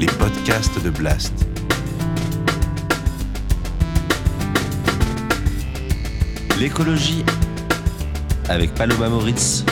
[0.00, 1.34] les podcasts de Blast.
[6.58, 7.22] L'écologie
[8.48, 9.62] avec Paloma Moritz.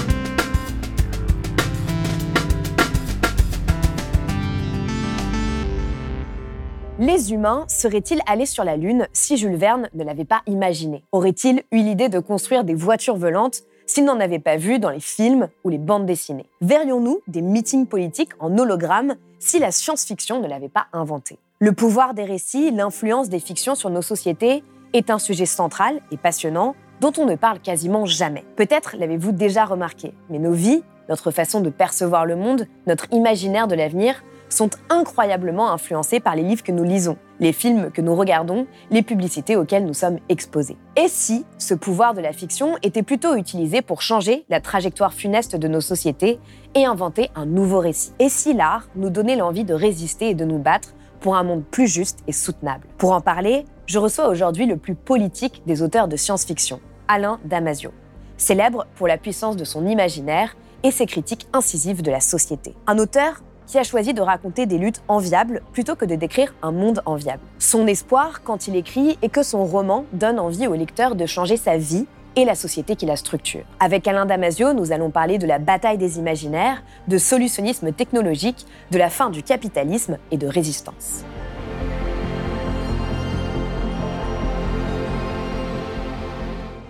[6.98, 11.04] Les humains seraient-ils allés sur la Lune si Jules Verne ne l'avait pas imaginé?
[11.10, 15.00] Aurait-il eu l'idée de construire des voitures volantes s'il n'en avait pas vu dans les
[15.00, 16.50] films ou les bandes dessinées?
[16.60, 22.14] Verrions-nous des meetings politiques en hologramme si la science-fiction ne l'avait pas inventé Le pouvoir
[22.14, 27.12] des récits, l'influence des fictions sur nos sociétés est un sujet central et passionnant dont
[27.18, 28.44] on ne parle quasiment jamais.
[28.56, 33.68] Peut-être l'avez-vous déjà remarqué, mais nos vies, notre façon de percevoir le monde, notre imaginaire
[33.68, 38.14] de l'avenir sont incroyablement influencés par les livres que nous lisons, les films que nous
[38.14, 40.76] regardons, les publicités auxquelles nous sommes exposés.
[40.96, 45.56] Et si ce pouvoir de la fiction était plutôt utilisé pour changer la trajectoire funeste
[45.56, 46.40] de nos sociétés
[46.74, 48.12] et inventer un nouveau récit?
[48.18, 51.64] Et si l'art nous donnait l'envie de résister et de nous battre pour un monde
[51.64, 52.86] plus juste et soutenable?
[52.96, 57.90] Pour en parler, je reçois aujourd'hui le plus politique des auteurs de science-fiction, Alain Damasio,
[58.36, 62.74] célèbre pour la puissance de son imaginaire et ses critiques incisives de la société.
[62.86, 66.72] Un auteur qui a choisi de raconter des luttes enviables plutôt que de décrire un
[66.72, 67.42] monde enviable.
[67.58, 71.56] Son espoir, quand il écrit, est que son roman donne envie au lecteur de changer
[71.56, 73.64] sa vie et la société qui la structure.
[73.78, 78.98] Avec Alain Damasio, nous allons parler de la bataille des imaginaires, de solutionnisme technologique, de
[78.98, 81.24] la fin du capitalisme et de résistance.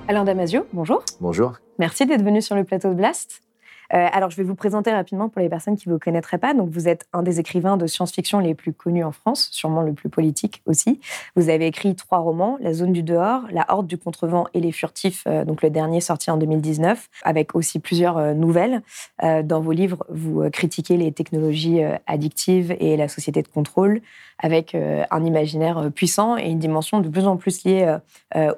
[0.07, 1.03] Alain Damasio, bonjour.
[1.21, 1.55] Bonjour.
[1.79, 3.43] Merci d'être venu sur le plateau de Blast.
[3.95, 6.55] Euh, alors, je vais vous présenter rapidement pour les personnes qui ne vous connaîtraient pas.
[6.55, 9.93] Donc, vous êtes un des écrivains de science-fiction les plus connus en France, sûrement le
[9.93, 11.01] plus politique aussi.
[11.37, 14.73] Vous avez écrit trois romans La zone du dehors, La horde du contrevent et Les
[14.73, 18.83] furtifs, euh, donc le dernier sorti en 2019, avec aussi plusieurs euh, nouvelles.
[19.45, 24.01] dans vos livres, vous critiquez les technologies addictives et la société de contrôle
[24.39, 27.97] avec un imaginaire puissant et une dimension de plus en plus liée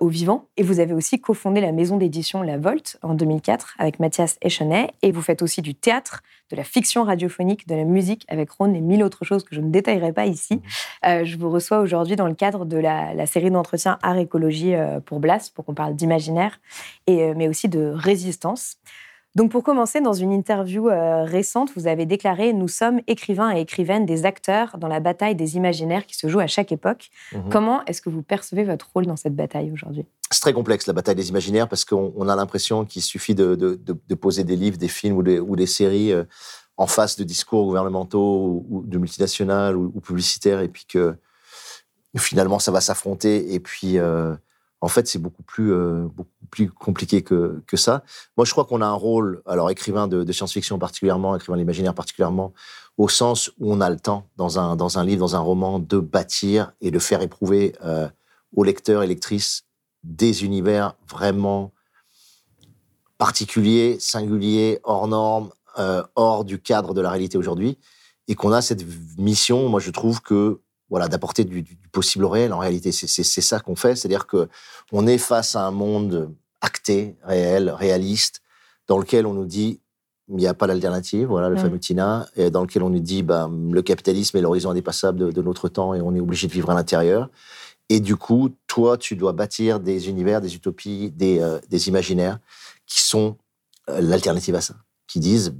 [0.01, 0.47] au vivant.
[0.57, 4.91] Et vous avez aussi cofondé la maison d'édition La Volte en 2004 avec Mathias Echenet
[5.03, 8.75] et vous faites aussi du théâtre, de la fiction radiophonique, de la musique avec Ron
[8.75, 10.61] et mille autres choses que je ne détaillerai pas ici.
[11.07, 15.01] Euh, je vous reçois aujourd'hui dans le cadre de la, série d'entretiens Art Écologie euh,
[15.01, 16.61] pour Blas, pour qu'on parle d'imaginaire,
[17.09, 18.77] euh, mais aussi de résistance.
[19.37, 24.05] Donc pour commencer, dans une interview récente, vous avez déclaré⁇ Nous sommes écrivains et écrivaines
[24.05, 27.11] des acteurs dans la bataille des imaginaires qui se joue à chaque époque.
[27.33, 27.49] Mhm.
[27.51, 30.07] Comment est-ce que vous percevez votre rôle dans cette bataille aujourd'hui?
[30.33, 33.79] C'est très complexe, la bataille des imaginaires, parce qu'on a l'impression qu'il suffit de,
[34.15, 36.25] poser des livres, des films ou des, séries euh,
[36.77, 41.17] en face de discours gouvernementaux ou, de multinationales ou, publicitaires, et puis que
[42.17, 43.55] finalement, ça va s'affronter.
[43.55, 44.35] Et puis, euh,
[44.81, 48.03] en fait, c'est beaucoup plus, euh, beaucoup plus compliqué que, que ça.
[48.37, 51.95] Moi, je crois qu'on a un rôle, alors écrivain de, science-fiction particulièrement, écrivain de l'imaginaire
[51.95, 52.53] particulièrement,
[52.99, 55.79] au sens où on a le temps, dans un, dans un livre, dans un roman,
[55.79, 57.75] de bâtir et de faire éprouver
[58.55, 59.65] aux lecteurs et lectrices
[60.03, 61.73] des univers vraiment
[63.19, 67.79] particuliers, singuliers, hors normes, euh, hors du cadre de la réalité aujourd'hui,
[68.29, 68.85] et qu'on a cette
[69.19, 70.61] mission, moi je trouve que
[70.91, 72.53] voilà, d'apporter du, possible au réel.
[72.53, 74.49] En réalité, c'est ça qu'on fait, c'est-à-dire que
[74.93, 78.43] on est face à un monde acté, réel, réaliste,
[78.87, 79.81] dans lequel on nous dit
[80.29, 83.25] il n'y a pas d'alternative, voilà le fameux Tina, et dans lequel on nous dit
[83.25, 86.53] ben, le capitalisme est l'horizon indépassable de, de, notre temps et on est obligé de
[86.53, 87.29] vivre à l'intérieur.
[87.89, 92.39] Et du coup, toi, tu dois bâtir des univers, des utopies, des, euh, des imaginaires
[92.87, 93.37] qui sont
[93.89, 94.77] euh, l'alternative à ça,
[95.09, 95.55] qui disent,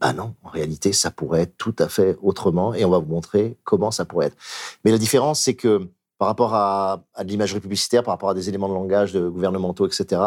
[0.00, 3.10] bah non, en réalité, ça pourrait être tout à fait autrement, et on va vous
[3.10, 4.36] montrer comment ça pourrait être.
[4.84, 5.88] Mais la différence, c'est que
[6.18, 9.28] par rapport à, à de l'imagerie publicitaire, par rapport à des éléments de langage de
[9.28, 10.22] gouvernementaux, etc.,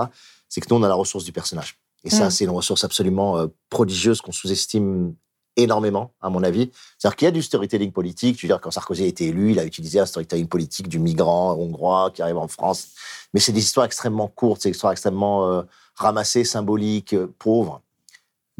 [0.50, 1.80] c'est que nous, on a la ressource du personnage.
[2.04, 2.32] Et ça, mm.
[2.32, 5.16] c'est une ressource absolument euh, prodigieuse qu'on sous-estime
[5.58, 6.72] énormément, à mon avis.
[6.98, 8.38] C'est-à-dire qu'il y a du storytelling politique.
[8.38, 11.00] Je veux dire, quand Sarkozy a été élu, il a utilisé un storytelling politique du
[11.00, 12.90] migrant hongrois qui arrive en France.
[13.34, 15.62] Mais c'est des histoires extrêmement courtes, c'est des histoires extrêmement euh,
[15.96, 17.82] ramassées, symboliques, euh, pauvres.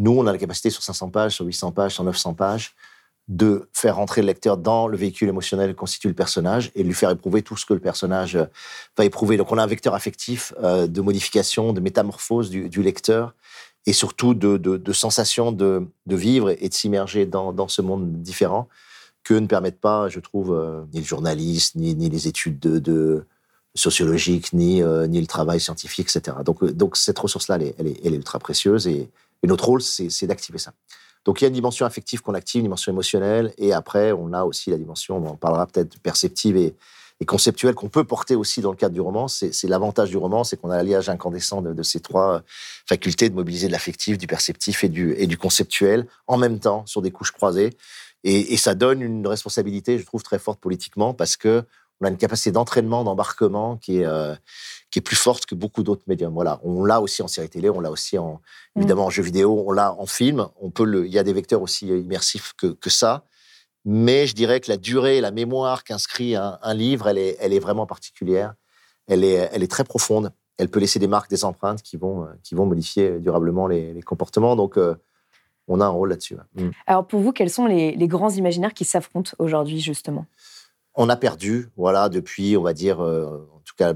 [0.02, 2.74] Nous, on a la capacité sur 500 pages, sur 800 pages, sur 900 pages,
[3.28, 6.96] de faire rentrer le lecteur dans le véhicule émotionnel que constitue le personnage et lui
[6.96, 8.46] faire éprouver tout ce que le personnage euh,
[8.98, 9.38] va éprouver.
[9.38, 13.36] Donc, on a un vecteur affectif de modification, de métamorphose du, lecteur
[13.86, 18.24] et surtout de, de, de sensation de, de, vivre et de s'immerger dans, ce monde
[18.24, 18.68] différent
[19.24, 23.28] que ne permettent pas, je trouve, euh, ni le journalisme, ni, les études de, de
[23.76, 26.38] sociologiques, ni, euh, ni le travail scientifique, etc.
[26.44, 29.10] Donc, euh, donc cette ressource-là, elle, elle, elle est, ultra précieuse et,
[29.44, 30.74] et notre rôle, c'est d'activer ça.
[31.26, 34.34] Donc il y a une dimension affective qu'on active, une dimension émotionnelle, et après, on
[34.34, 36.76] a aussi la dimension, on en parlera peut-être, perceptive et,
[37.22, 39.28] et conceptuel qu'on peut porter aussi dans le cadre du roman.
[39.28, 42.42] C'est l'avantage du roman, c'est qu'on a l'alliage incandescent de, ces trois
[42.88, 46.84] facultés de mobiliser de l'affectif, du perceptif et du, et du conceptuel en même temps
[46.88, 47.78] sur des couches croisées.
[48.24, 51.64] Et, ça donne une responsabilité, je trouve, très forte politiquement parce que
[52.02, 54.36] on a une capacité d'entraînement, d'embarquement qui est, euh,
[54.90, 56.34] qui est plus forte que beaucoup d'autres médiums.
[56.34, 58.42] Voilà, on l'a aussi en série télé, on l'a aussi en,
[58.76, 58.80] mm.
[58.80, 60.48] évidemment en jeu vidéo, on l'a en film.
[60.60, 63.24] On peut le, il y a des vecteurs aussi immersifs que, que ça.
[63.86, 67.54] Mais je dirais que la durée, la mémoire qu'inscrit un, un, livre, elle est, elle
[67.54, 68.56] est vraiment particulière.
[69.08, 70.32] Elle est, elle est très profonde.
[70.58, 74.02] Elle peut laisser des marques, des empreintes qui vont, qui vont modifier durablement les, les
[74.04, 74.56] comportements.
[74.56, 74.96] Donc, euh,
[75.68, 76.36] on a un rôle là-dessus.
[76.56, 76.70] Mm.
[76.86, 80.26] Alors, pour vous, quels sont les, les grands imaginaires qui s'affrontent aujourd'hui, justement?
[80.96, 83.94] On a perdu, voilà, depuis, on va dire, euh, en tout cas,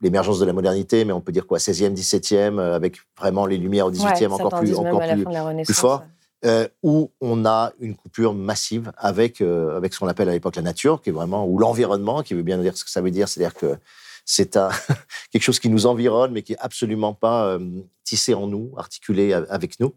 [0.00, 3.58] l'émergence de la modernité, mais on peut dire quoi, 16e, 17e, euh, avec vraiment les
[3.58, 6.04] lumières au 18e encore plus, encore plus, fort,
[6.44, 10.62] euh, où on a une coupure massive avec, avec ce qu'on appelle à l'époque la
[10.62, 13.28] nature, qui est vraiment, ou l'environnement, qui veut bien dire ce que ça veut dire,
[13.28, 13.76] c'est-à-dire que
[14.24, 14.58] c'est
[15.32, 17.58] quelque chose qui nous environne, mais qui est absolument pas
[18.04, 19.94] tissé en nous, articulé avec nous,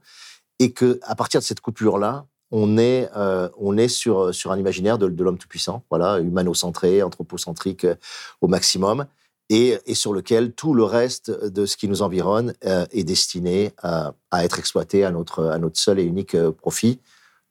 [0.59, 2.25] et que à partir de cette coupure-là,
[2.57, 7.83] on est, euh, on est sur, sur un imaginaire de, l'homme tout-puissant, voilà, humano-centré, anthropocentrique
[7.83, 7.95] euh,
[8.39, 9.07] au maximum,
[9.49, 14.13] et, sur lequel tout le reste de ce qui nous environne euh, est destiné à,
[14.39, 16.99] être exploité à notre, à notre seul et unique profit.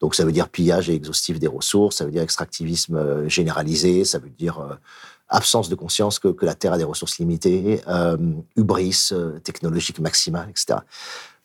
[0.01, 4.17] Donc ça veut dire pillage et exhaustif des ressources, ça veut dire extractivisme généralisé, ça
[4.17, 4.77] veut dire
[5.29, 7.79] absence de conscience que, que, la Terre a des ressources limitées,
[8.57, 9.13] hubris
[9.43, 10.79] technologique maximale, etc.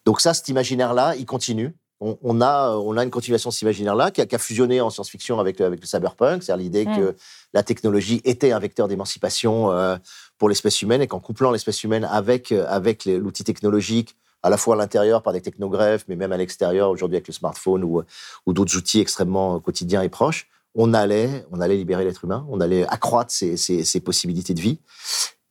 [0.05, 4.11] Donc ça, cet imaginaire-là, il continue on, a, on a une continuation de cet imaginaire-là
[4.11, 6.97] qui, a, fusionné en science-fiction avec, avec le cyberpunk, c'est-à-dire l'idée mm.
[6.97, 7.17] que
[7.53, 9.97] la technologie était un vecteur d'émancipation euh,
[10.39, 14.57] pour l'espèce humaine et qu'en couplant l'espèce humaine avec, euh, avec l'outil technologique, à la
[14.57, 18.03] fois à l'intérieur par des technogreffes, mais même à l'extérieur, aujourd'hui avec le smartphone ou,
[18.47, 22.61] ou d'autres outils extrêmement quotidiens et proches, on allait, on allait libérer l'être humain, on
[22.61, 24.79] allait accroître ses, ses possibilités de vie.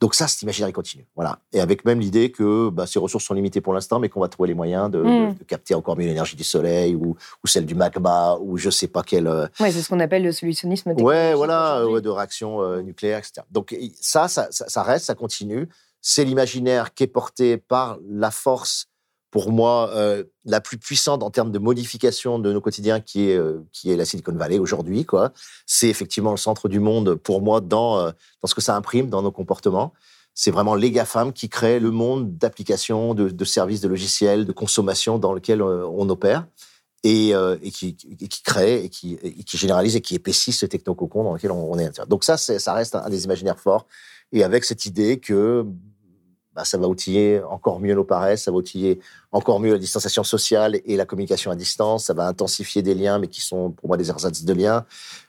[0.01, 1.05] Donc ça, cet imaginaire, il continue.
[1.15, 1.39] Voilà.
[1.51, 4.29] Et avec même l'idée que bah, ces ressources sont limitées pour l'instant, mais qu'on va
[4.29, 5.35] trouver les moyens de, hmm.
[5.47, 7.15] capter encore mieux l'énergie du soleil ou,
[7.45, 9.27] celle du magma ou je sais pas quel.
[9.27, 10.93] Euh, Oui, c'est ce qu'on appelle le solutionnisme.
[11.01, 13.41] Ouais, voilà, de réaction euh, nucléaire, etc.
[13.51, 15.67] Donc ça, ça, ça reste, ça continue.
[16.01, 18.88] C'est l'imaginaire qui est porté par la force
[19.31, 23.37] pour moi, euh, la plus puissante en termes de modification de nos quotidiens, qui est,
[23.37, 25.05] euh, qui est la Silicon Valley aujourd'hui.
[25.05, 25.31] quoi.
[25.65, 28.11] C'est effectivement le centre du monde pour moi dans, euh,
[28.41, 29.93] dans ce que ça imprime dans nos comportements.
[30.33, 34.51] C'est vraiment les GAFAM qui créent le monde d'applications, de, de, services, de logiciels, de
[34.51, 36.45] consommation dans lequel on opère
[37.03, 41.25] et, et, qui, qui crée et qui, et qui généralise et qui épaissit ce technococon
[41.25, 41.99] dans lequel on, on est.
[42.07, 43.85] Donc ça, ça reste un des imaginaires forts.
[44.31, 45.65] Et avec cette idée que
[46.53, 48.99] bah, ça va outiller encore mieux nos paresses, ça va outiller
[49.31, 53.19] encore mieux la distanciation sociale et la communication à distance, ça va intensifier des liens,
[53.19, 54.85] mais qui sont pour moi des ersatz de liens.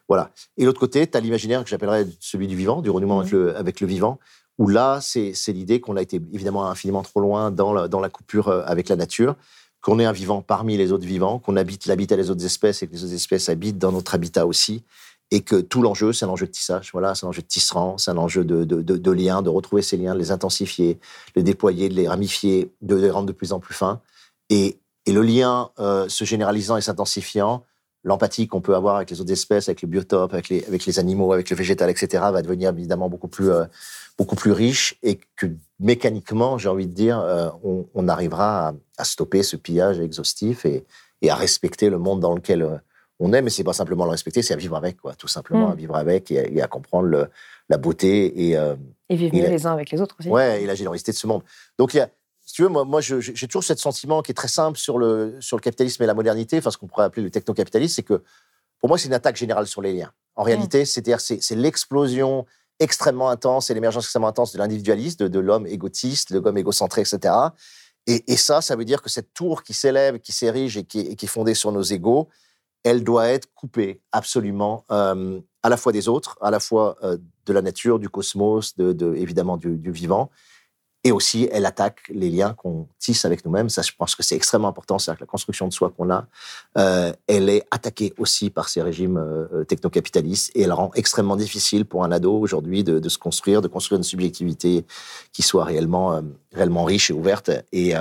[0.09, 0.31] Voilà.
[0.57, 3.57] Et l'autre côté, tu as l'imaginaire que j'appellerais celui du vivant, du renouement avec, le,
[3.57, 4.19] avec, le, vivant,
[4.59, 8.09] où là, c'est l'idée qu'on a été évidemment infiniment trop loin dans la, dans la
[8.09, 9.37] coupure euh, avec la nature,
[9.83, 12.87] qu'on est un vivant parmi les autres vivants, qu'on habite l'habitat des autres espèces et
[12.87, 14.85] que les autres espèces habitent dans notre habitat aussi,
[15.31, 16.91] et que tout l'enjeu, c'est un enjeu de tissage.
[16.93, 19.83] Voilà, c'est un enjeu de tisserand, c'est un enjeu de, de, de, liens, de retrouver
[19.83, 23.33] ces liens, de les intensifier, de les déployer, de les ramifier, de les rendre de
[23.33, 24.01] plus en plus fins.
[24.49, 27.65] Et, le lien euh, se généralisant et s'intensifiant,
[28.05, 31.33] l'empathie qu'on peut avoir avec les autres espèces, avec le biotope, avec les, les animaux,
[31.33, 33.65] avec le végétal, etc., va devenir évidemment beaucoup plus, euh,
[34.17, 35.47] beaucoup plus riche et que
[35.81, 37.49] mécaniquement, j'ai envie de dire, euh,
[37.95, 40.85] on, arrivera à, stopper ce pillage exhaustif et,
[41.29, 42.81] à respecter le monde dans lequel
[43.21, 45.69] on aime, mais c'est pas simplement le respecter, c'est à vivre avec, quoi, tout simplement,
[45.69, 45.73] mm.
[45.73, 47.29] à vivre avec et à, comprendre
[47.69, 48.57] la beauté et.
[48.57, 48.75] Euh,
[49.11, 50.29] et vivre mieux les uns avec les autres aussi.
[50.29, 51.43] Ouais, et la générosité de ce monde.
[51.79, 52.09] Donc, il y a,
[52.47, 55.37] si tu veux, moi, moi j'ai toujours ce sentiment qui est très simple sur le,
[55.41, 58.23] sur le capitalisme et la modernité, enfin, ce qu'on pourrait appeler le techno-capitalisme, c'est que
[58.79, 60.11] pour moi, c'est une attaque générale sur les liens.
[60.35, 60.87] En réalité, mm.
[60.87, 62.47] c'est-à-dire, c'est l'explosion
[62.79, 67.35] extrêmement intense et l'émergence extrêmement intense de l'individualisme, de, l'homme égotiste, de l'homme égocentré, etc.
[68.07, 71.15] Et, ça, ça veut dire que cette tour qui s'élève, qui s'érige et qui, et
[71.15, 72.29] qui est fondée sur nos égaux,
[72.85, 77.19] elle doit être coupée absolument euh, à la fois des autres, à la fois euh,
[77.47, 80.31] de la nature, du cosmos, de, évidemment du, vivant,
[81.05, 83.69] et aussi elle attaque les liens qu'on tisse avec nous-mêmes.
[83.69, 86.27] Ça, je pense que c'est extrêmement important, c'est-à-dire que la construction de soi qu'on a,
[86.79, 89.23] euh, elle est attaquée aussi par ces régimes
[89.69, 90.51] technocapitalistes.
[90.55, 94.05] Et elle rend extrêmement difficile pour un ado aujourd'hui de, se construire, de construire une
[94.05, 94.87] subjectivité
[95.33, 96.23] qui soit réellement,
[96.53, 97.51] réellement riche et ouverte.
[97.73, 97.95] Et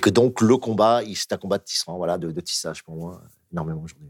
[0.00, 3.20] que donc le combat, c'est un combat de tissement, voilà, de, de tissage pour moi
[3.52, 4.08] énormément aujourd'hui.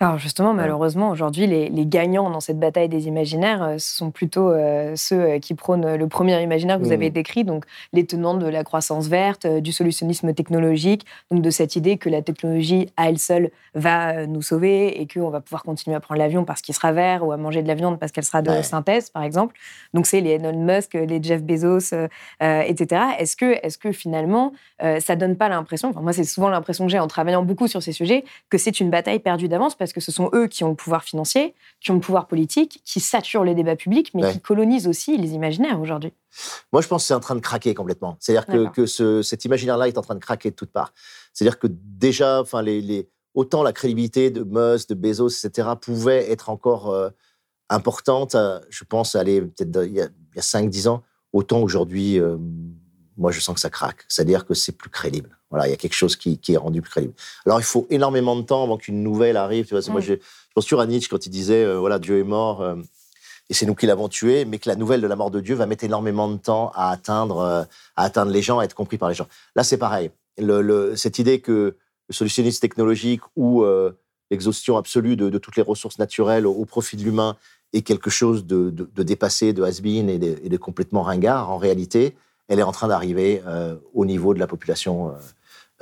[0.00, 4.92] Alors justement, malheureusement, aujourd'hui, les, gagnants dans cette bataille des imaginaires euh, sont plutôt euh,
[4.94, 7.14] ceux euh, qui prônent le premier imaginaire que vous avez mmh.
[7.14, 11.96] décrit, donc les tenants de la croissance verte, du solutionnisme technologique, donc de cette idée
[11.96, 16.00] que la technologie à elle seule va nous sauver et qu'on va pouvoir continuer à
[16.00, 18.40] prendre l'avion parce qu'il sera vert ou à manger de la viande parce qu'elle sera
[18.40, 19.56] de synthèse, par exemple.
[19.94, 21.92] Donc c'est les Elon Musk, les Jeff Bezos,
[22.40, 23.02] etc.
[23.18, 24.52] Est-ce que, est que finalement,
[25.00, 27.82] ça donne pas l'impression, enfin moi c'est souvent l'impression que j'ai en travaillant beaucoup sur
[27.82, 30.68] ces sujets, que c'est une bataille perdue d'avance parce que ce sont eux qui ont
[30.70, 34.32] le pouvoir financier, qui ont le pouvoir politique, qui saturent les débats publics, mais Ouais.
[34.32, 36.12] qui colonisent aussi les imaginaires aujourd'hui.
[36.72, 38.16] Moi, je pense que c'est en train de craquer complètement.
[38.20, 40.92] C'est-à-dire que, que ce- cet imaginaire-là est en train de craquer de toutes parts.
[41.32, 46.30] C'est-à-dire que déjà, enfin, les, les- autant la crédibilité de Musk, de Bezos, etc., pouvait
[46.30, 47.10] être encore euh,
[47.70, 50.04] importante, euh, je pense, aller peut-être il y a,
[50.36, 51.02] a 5-10 ans,
[51.32, 52.36] autant aujourd'hui, euh,
[53.18, 54.04] moi, je sens que ça craque.
[54.08, 55.36] C'est-à-dire que c'est plus crédible.
[55.50, 57.14] Voilà, il y a quelque chose qui, qui est rendu plus crédible.
[57.44, 59.66] Alors, il faut énormément de temps avant qu'une nouvelle arrive.
[59.66, 60.04] Tu vois, moi, Mm.
[60.04, 60.18] je, je
[60.54, 62.62] pense toujours à Nietzsche quand il disait, euh, voilà, Dieu est mort.
[62.62, 62.76] euh,
[63.50, 65.54] et c'est nous qui l'avons tué, mais que la nouvelle de la mort de Dieu
[65.54, 67.62] va mettre énormément de temps à atteindre, euh,
[67.96, 69.26] à atteindre les gens, à être compris par les gens.
[69.56, 70.10] Là, c'est pareil.
[70.36, 71.74] Le- le- cette idée que
[72.08, 73.64] le solutionnisme technologique ou
[74.30, 77.36] l'exhaustion absolue de, de toutes les ressources naturelles au, au profit de l'humain
[77.72, 82.14] est quelque chose de, de- de dépassé, de has-been et de complètement ringard, en réalité,
[82.48, 85.12] elle est en train d'arriver euh, au niveau de la population euh,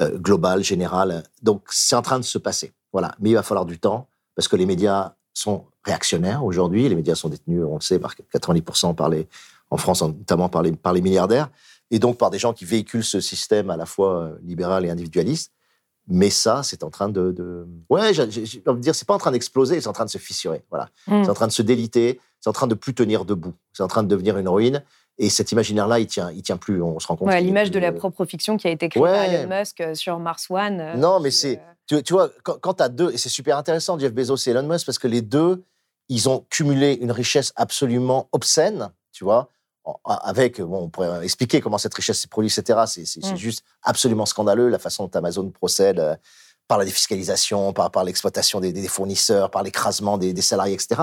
[0.00, 1.22] euh, globale, générale.
[1.42, 2.72] Donc, c'est en train de se passer.
[2.92, 3.14] Voilà.
[3.20, 6.88] Mais il va falloir du temps parce que les médias sont réactionnaires aujourd'hui.
[6.88, 9.28] Les médias sont détenus, on le sait, par 90% par les,
[9.70, 11.48] en France, notamment par les, par les milliardaires,
[11.90, 15.52] et donc par des gens qui véhiculent ce système à la fois libéral et individualiste.
[16.08, 17.66] Mais ça, c'est en train de, de...
[17.90, 20.18] ouais, j'ai envie de dire, c'est pas en train d'exploser, c'est en train de se
[20.18, 20.64] fissurer.
[20.70, 21.24] Voilà, Mm.
[21.24, 23.88] c'est en train de se déliter, c'est en train de plus tenir debout, c'est en
[23.88, 24.84] train de devenir une ruine.
[25.18, 26.82] Et cet imaginaire-là, il tient, il tient plus.
[26.82, 27.28] On se rend compte.
[27.28, 29.12] Ouais, l'image de la euh, propre fiction qui a été créée Ouais.
[29.12, 30.80] par Elon Musk euh, sur Mars One.
[30.80, 33.56] euh, Non, mais c'est- Tu, tu vois, quand, quand tu as deux, et c'est super
[33.56, 35.62] intéressant, Jeff Bezos et Elon Musk, parce que les deux,
[36.08, 39.48] ils ont cumulé une richesse absolument obscène, tu vois,
[40.04, 42.80] avec, bon, on pourrait expliquer comment cette richesse s'est produite, etc.
[42.86, 43.36] C'est c'est- c'est Mm.
[43.36, 46.18] juste absolument scandaleux la façon dont Amazon procède
[46.68, 51.02] par la défiscalisation, par, par l'exploitation des, des fournisseurs, par l'écrasement des, des salariés, etc.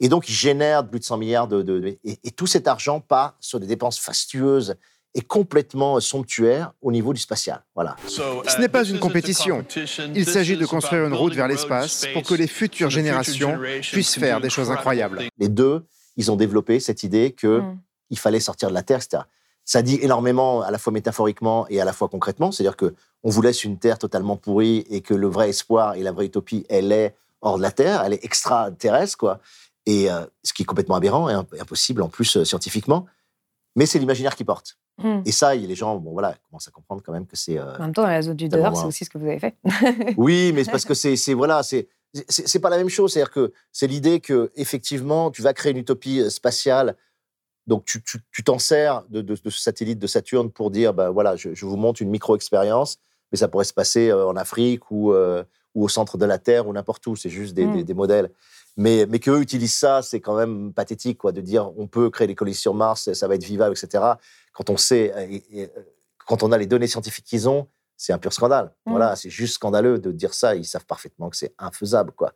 [0.00, 1.62] Et donc, ils génèrent plus de 100 milliards de...
[1.62, 4.74] de- de- et, et tout cet argent part sur des dépenses fastueuses
[5.14, 7.62] et complètement somptuaires au niveau du spatial.
[7.74, 7.96] Voilà.
[8.06, 9.62] Ce n'est pas une compétition.
[10.14, 14.40] Il s'agit de construire une route vers l'espace pour que les futures générations puissent faire
[14.40, 15.24] des choses incroyables.
[15.36, 15.84] Les deux,
[16.16, 17.78] ils ont développé cette idée que Mm.
[18.08, 19.24] il fallait sortir de la Terre, etc.
[19.64, 22.50] Ça dit énormément, à la fois métaphoriquement et à la fois concrètement.
[22.52, 26.02] C'est-à-dire que on vous laisse une Terre totalement pourrie et que le vrai espoir et
[26.02, 29.40] la vraie utopie, elle est hors de la Terre, elle est extraterrestre, quoi.
[29.86, 33.06] Et euh, ce qui est complètement aberrant et imp- impossible en plus euh, scientifiquement.
[33.76, 34.76] Mais c'est l'imaginaire qui porte.
[34.98, 35.22] Mm.
[35.24, 37.58] Et ça, les gens, bon voilà, commencent à comprendre quand même que c'est.
[37.58, 39.38] euh, En même temps, dans la zone du dehors, c'est aussi ce que vous avez
[39.40, 39.56] fait.
[40.16, 41.88] oui, mais c'est parce que c'est, voilà, c'est,
[42.28, 43.12] c'est, c'est pas la même chose.
[43.12, 46.96] C'est-à-dire que c'est l'idée que effectivement, tu vas créer une utopie euh, spatiale.
[47.66, 50.92] Donc tu, tu, tu t'en sers de, de, de ce satellite de Saturne pour dire,
[50.94, 52.98] ben voilà, je, je vous montre une micro-expérience,
[53.30, 56.38] mais ça pourrait se passer euh, en Afrique ou, euh, ou au centre de la
[56.38, 57.14] Terre ou n'importe où.
[57.16, 57.72] C'est juste des, Mm.
[57.76, 58.30] des, des modèles.
[58.76, 62.26] Mais, mais qu'eux utilisent ça, c'est quand même pathétique, quoi, de dire on peut créer
[62.26, 64.02] des colonies sur Mars, ça va être vivable, etc.
[64.54, 65.82] Quand on sait, et- et, euh,
[66.26, 67.68] quand on a les données scientifiques qu'ils ont,
[68.02, 68.72] c'est un pur scandale.
[68.84, 68.90] Mm.
[68.90, 70.56] Voilà, c'est juste scandaleux de dire ça.
[70.56, 72.32] Ils savent parfaitement que c'est infaisable, quoi.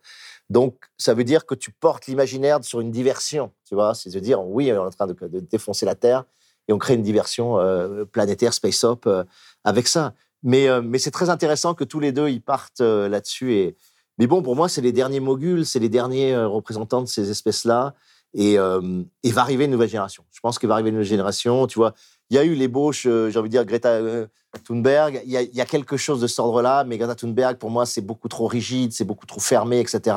[0.49, 3.93] Donc, ça veut dire que tu portes l'imaginaire sur une diversion, tu vois.
[3.93, 6.23] C'est de dire, oui, on est en train de, de défoncer la Terre
[6.69, 9.25] et on crée une diversion euh, planétaire, space-up, euh,
[9.65, 10.13] avec ça.
[10.41, 13.55] Mais, euh, mais c'est très intéressant que tous les deux, ils partent là-dessus.
[13.55, 13.75] Et...
[14.19, 17.93] Mais bon, pour moi, c'est les derniers moguls, c'est les derniers représentants de ces espèces-là.
[18.33, 20.23] Et, et va arriver une nouvelle génération.
[20.31, 21.65] Je pense qu'il va arriver une nouvelle génération.
[21.65, 21.93] Tu vois,
[22.29, 24.27] il y a eu l'ébauche, euh, j'ai envie de dire, Greta euh,
[24.65, 25.21] Thunberg.
[25.25, 27.69] Il y, a, il y a quelque chose de cet ordre-là, mais Greta Thunberg, pour
[27.69, 30.15] moi, c'est beaucoup trop rigide, c'est beaucoup trop fermé, etc.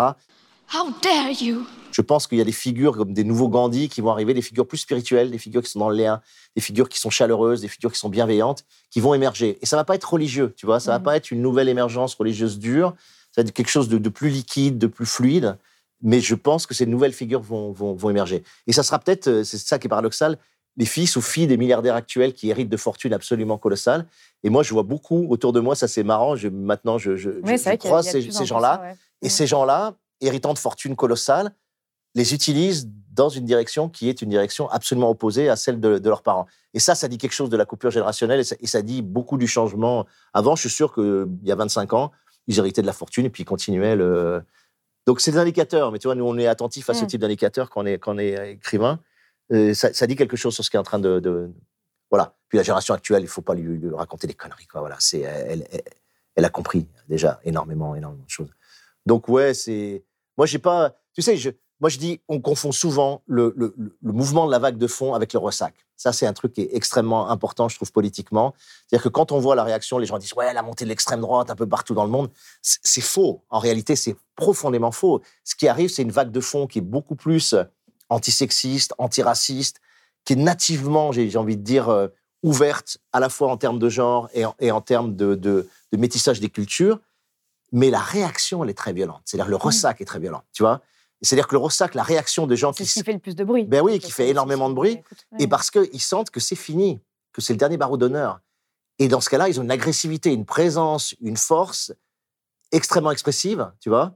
[0.72, 1.66] How dare you!
[1.92, 4.42] Je pense qu'il y a des figures comme des nouveaux Gandhi qui vont arriver, des
[4.42, 6.20] figures plus spirituelles, des figures qui sont dans le lien,
[6.54, 9.58] des figures qui sont chaleureuses, des figures qui sont bienveillantes, qui vont émerger.
[9.62, 11.04] Et ça va pas être religieux, tu vois, ça va Mhm.
[11.04, 12.94] pas être une nouvelle émergence religieuse dure,
[13.32, 15.58] ça va être quelque chose de, de plus liquide, de plus fluide.
[16.02, 18.44] Mais je pense que ces nouvelles figures vont, vont, vont émerger.
[18.68, 20.38] Et ça sera peut-être, euh, c'est ça qui est paradoxal,
[20.80, 24.06] les fils ou filles des milliardaires actuels qui héritent de fortunes absolument colossales.
[24.42, 27.30] Et moi, je vois beaucoup autour de moi, ça c'est marrant, je, maintenant je, je,
[27.44, 28.80] Oui, je- croise ces, gens-là.
[28.82, 28.94] ouais.
[29.22, 31.52] Et ces gens-là, héritants de fortunes colossales,
[32.14, 36.08] les utilisent dans une direction qui est une direction absolument opposée à celle de, de
[36.08, 36.46] leurs parents.
[36.74, 39.02] Et ça, ça dit quelque chose de la coupure générationnelle et ça, et ça dit
[39.02, 40.06] beaucoup du changement.
[40.32, 42.10] Avant, je suis sûr qu'il y a 25 ans,
[42.46, 44.42] ils héritaient de la fortune et puis ils continuaient le.
[45.06, 47.06] Donc, c'est des indicateurs, mais tu vois, nous, on est attentifs à ce Mm.
[47.08, 48.98] type d'indicateurs quand on est, quand on est écrivain.
[49.52, 51.20] Euh, ça, dit quelque chose sur ce qui est en train de.
[51.20, 51.50] de-
[52.10, 52.34] Voilà.
[52.48, 54.66] Puis la génération actuelle, il faut pas lui, raconter des conneries.
[54.66, 54.80] Quoi.
[54.80, 54.96] Voilà.
[54.98, 58.50] C'est, elle, a compris déjà énormément, énormément de choses.
[59.06, 60.04] Donc, ouais, c'est.
[60.36, 60.96] Moi, j'ai pas.
[61.14, 61.36] Tu sais,
[61.80, 65.32] moi, je dis, on confond souvent le, le, mouvement de la vague de fond avec
[65.32, 65.74] le ressac.
[65.96, 68.54] Ça, c'est un truc qui est extrêmement important, je trouve, politiquement.
[68.86, 71.22] C'est-à-dire que quand on voit la réaction, les gens disent, ouais, la montée de l'extrême
[71.22, 72.30] droite un peu partout dans le monde.
[72.60, 73.44] C'est faux.
[73.48, 75.22] En réalité, c'est profondément faux.
[75.42, 77.54] Ce qui arrive, c'est une vague de fond qui est beaucoup plus
[78.10, 79.80] antisexiste, antiraciste,
[80.24, 82.08] qui est nativement, j'ai envie de dire, euh,
[82.42, 85.68] ouverte à la fois en termes de genre et en, et en termes de, de,
[85.92, 86.98] de métissage des cultures.
[87.72, 89.22] mais la réaction, elle est très violente.
[89.24, 90.80] C'est-à-dire le ressac est très violent, tu vois.
[91.22, 92.88] C'est-à-dire que le ressac, la réaction des gens C'est qui...
[92.90, 93.64] ce qui fait le plus de bruit.
[93.64, 94.92] Ben oui, qui fait énormément c'est- de bruit.
[94.92, 95.44] Écoute, ouais.
[95.44, 96.98] Et parce qu'ils sentent que c'est fini,
[97.32, 98.40] que c'est le dernier barreau d'honneur.
[98.98, 101.92] Et dans ce cas-là, ils ont une agressivité, une présence, une force
[102.72, 104.14] extrêmement expressive, tu vois,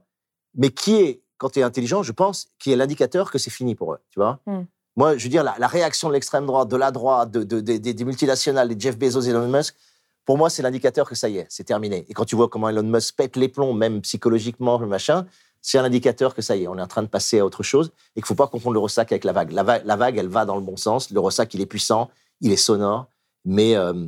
[0.55, 3.75] mais qui est, quand tu es intelligent, je pense, qui est l'indicateur que c'est fini
[3.75, 4.39] pour eux, tu vois.
[4.45, 4.61] Mm.
[4.97, 7.59] Moi, je veux dire, la, la réaction de l'extrême droite, de la droite, de, de-
[7.59, 9.75] des- des multinationales, des Jeff Bezos et Elon Musk,
[10.23, 12.05] pour moi, c'est l'indicateur que ça y est, c'est terminé.
[12.09, 15.25] Et quand tu vois comment Elon Musk pète les plombs, même psychologiquement, le machin,
[15.61, 17.61] c'est un indicateur que ça y est, on est en train de passer à autre
[17.63, 19.51] chose et qu'il ne faut pas confondre le ressac avec la vague.
[19.51, 21.11] La, va- la vague, elle va dans le bon sens.
[21.11, 22.09] Le ressac, il est puissant,
[22.41, 23.07] il est sonore,
[23.43, 24.05] mais euh,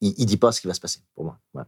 [0.00, 1.38] il ne dit pas ce qui va se passer, pour moi.
[1.54, 1.62] Ouais.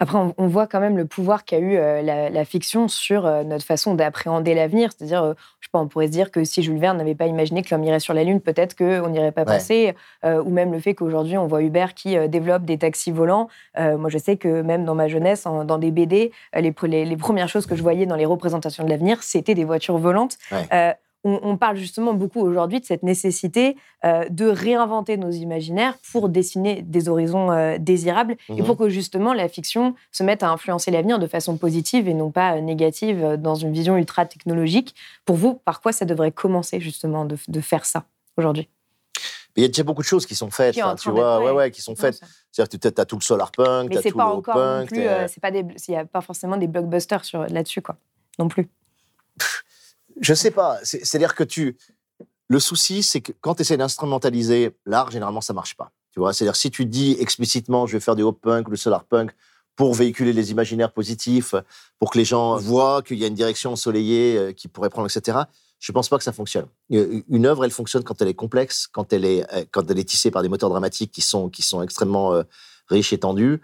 [0.00, 3.24] Après, on, on voit quand même le pouvoir qu'a eu euh, la, la fiction sur
[3.26, 4.90] euh, notre façon d'appréhender l'avenir.
[4.96, 7.26] C'est-à-dire, euh, je sais pas, on pourrait se dire que si Jules Verne n'avait pas
[7.26, 9.46] imaginé que l'homme irait sur la Lune, peut-être qu'on n'irait pas Ouais.
[9.46, 9.94] passer.
[10.24, 13.48] Euh, ou même le fait qu'aujourd'hui, on voit Uber qui développe des taxis volants.
[13.78, 17.04] Moi, je sais que même dans ma jeunesse, en- dans des BD, les, pre- les-
[17.04, 20.36] les premières choses que je voyais dans les représentations de l'avenir, c'était des voitures volantes.
[20.50, 20.94] Ouais.
[21.24, 26.28] On, on parle justement beaucoup aujourd'hui de cette nécessité euh, de réinventer nos imaginaires pour
[26.28, 28.64] dessiner des horizons euh, désirables et Mhm.
[28.64, 32.30] pour que justement la fiction se mette à influencer l'avenir de façon positive et non
[32.32, 34.94] pas euh, négative dans une vision ultra technologique.
[35.24, 38.04] Pour vous, par quoi ça devrait commencer justement de, de faire ça
[38.36, 38.68] aujourd'hui?
[39.54, 41.50] Mais il y a déjà beaucoup de choses qui sont faites, Qui tu vois, ouais,
[41.50, 41.70] ouais.
[41.70, 42.18] qui sont faites.
[42.50, 44.56] C'est-à-dire que tu as tout le solar punk, Mais tu as tout pas le encore
[44.56, 44.88] non punk.
[44.88, 47.96] plus, euh, c'est pas des, il y a pas forcément des blockbusters là-dessus quoi,
[48.38, 48.68] non plus.
[50.20, 50.78] Je sais pas.
[50.82, 51.76] C'est- C'est-à-dire que tu.
[52.48, 55.90] Le souci, c'est que quand tu essaies d'instrumentaliser l'art, généralement, ça marche pas.
[56.12, 58.76] Tu vois, c'est-à-dire si tu dis explicitement, je vais faire du hop punk ou du
[58.76, 59.30] solar punk
[59.76, 61.54] pour véhiculer les imaginaires positifs,
[61.98, 65.08] pour que les gens voient qu'il y a une direction ensoleillée euh, qu'ils pourraient prendre,
[65.10, 65.38] etc.
[65.78, 66.66] Je pense pas que ça fonctionne.
[66.92, 69.98] Euh, Une œuvre, elle fonctionne quand elle est complexe, quand elle est, euh, quand elle
[69.98, 72.42] est tissée par des moteurs dramatiques qui sont, qui sont extrêmement
[72.88, 73.62] riches et tendus.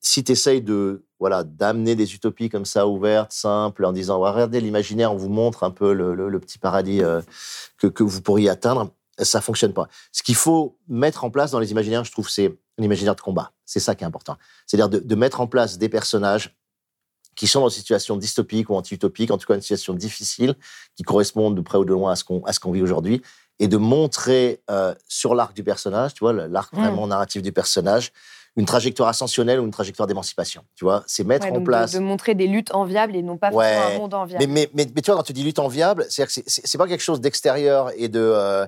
[0.00, 4.60] Si tu essayes de voilà d'amener des utopies comme ça ouvertes, simples, en disant regardez
[4.60, 7.20] l'imaginaire, on vous montre un peu le, le- le petit paradis euh,
[7.78, 9.88] que, que vous pourriez atteindre, ça fonctionne pas.
[10.12, 13.50] Ce qu'il faut mettre en place dans les imaginaires, je trouve, c'est l'imaginaire de combat.
[13.66, 14.36] C'est ça qui est important.
[14.66, 16.56] C'est-à-dire de, de mettre en place des personnages
[17.34, 20.54] qui sont dans une situation dystopique ou anti-utopique, en tout cas une situation difficile,
[20.96, 23.22] qui correspondent de près ou de loin à ce qu'on qu'on vit aujourd'hui,
[23.60, 26.78] et de montrer euh, sur l'arc du personnage, tu vois, l'arc Mm.
[26.80, 28.12] vraiment narratif du personnage,
[28.58, 30.64] une trajectoire ascensionnelle ou une trajectoire d'émancipation.
[30.74, 31.92] Tu vois, c'est mettre Ouais, en de- place.
[31.92, 33.76] de, montrer des luttes enviables et non pas Ouais.
[33.76, 34.44] un monde enviable.
[34.46, 36.88] Mais, mais, mais, mais tu vois, quand tu dis lutte enviable, c'est-à-dire que c'est- pas
[36.88, 38.66] quelque chose d'extérieur et de, euh,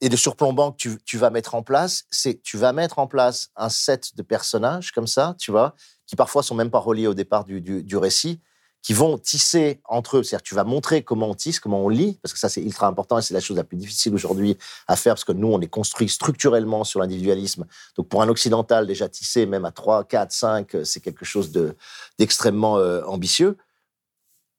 [0.00, 2.04] et de surplombant que tu, tu vas mettre en place.
[2.10, 5.74] C'est tu vas mettre en place un set de personnages comme ça, tu vois,
[6.06, 8.40] qui parfois sont même pas reliés au départ du, du, du récit,
[8.82, 10.22] qui vont tisser entre eux.
[10.22, 12.86] C'est-à-dire tu vas montrer comment on tisse, comment on lit, parce que ça c'est ultra
[12.86, 14.56] important et c'est la chose la plus difficile aujourd'hui
[14.88, 17.66] à faire, parce que nous on est construit structurellement sur l'individualisme.
[17.96, 21.52] Donc pour un occidental déjà tissé, même à 3, 4, 5, euh, c'est quelque chose
[21.52, 21.76] de-
[22.18, 23.56] d'extrêmement euh, ambitieux.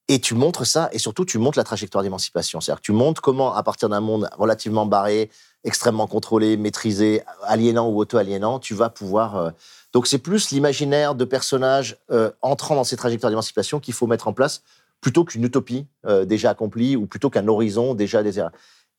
[0.08, 2.60] Et tu montres ça, et surtout, tu montres la trajectoire d'émancipation.
[2.60, 5.30] C'est-à-dire tu montres comment, à partir d'un monde relativement barré,
[5.64, 9.38] extrêmement contrôlé, maîtrisé, aliénant ou auto-aliénant, tu vas pouvoir.
[9.38, 9.52] euh,
[9.94, 14.28] Donc, c'est plus l'imaginaire de personnages euh, entrant dans ces trajectoires d'émancipation qu'il faut mettre
[14.28, 14.64] en place,
[15.02, 18.50] plutôt qu'une utopie euh, déjà accomplie, ou plutôt qu'un horizon déjà désiré.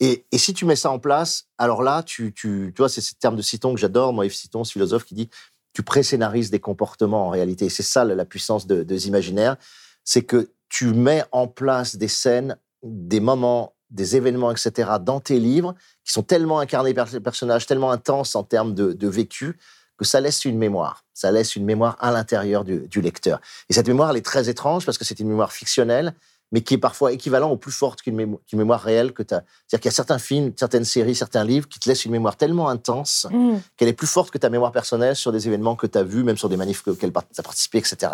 [0.00, 3.00] Et, et si tu mets ça en place, alors là, tu, tu, tu vois, c'est
[3.00, 5.28] ce terme de Citon que j'adore, moi, Yves Citon, ce philosophe, qui dit
[5.72, 7.68] tu pré-scénarises des comportements en réalité.
[7.68, 9.57] C'est ça la la puissance de, des imaginaires,
[10.05, 15.38] c'est que tu mets en place des scènes, des moments, des événements, etc., dans tes
[15.38, 15.74] livres,
[16.05, 19.59] qui sont tellement incarnés par les personnages, tellement intenses en termes de, de vécu,
[20.03, 21.05] que ça laisse une mémoire.
[21.15, 23.41] Ça laisse une mémoire à l'intérieur du, du lecteur.
[23.69, 26.15] Et cette mémoire, elle est très étrange parce que c'est une mémoire fictionnelle,
[26.51, 29.33] mais qui est parfois équivalent ou plus forte qu'une mémo- qu'une mémoire réelle que tu
[29.35, 29.43] as.
[29.67, 32.37] C'est-à-dire qu'il y a certains films, certaines séries, certains livres qui te laissent une mémoire
[32.37, 33.57] tellement intense Mmh.
[33.77, 36.25] qu'elle est plus forte que ta mémoire personnelle sur des événements que tu as vus,
[36.25, 38.12] même sur des manifs auxquels tu as participé, etc.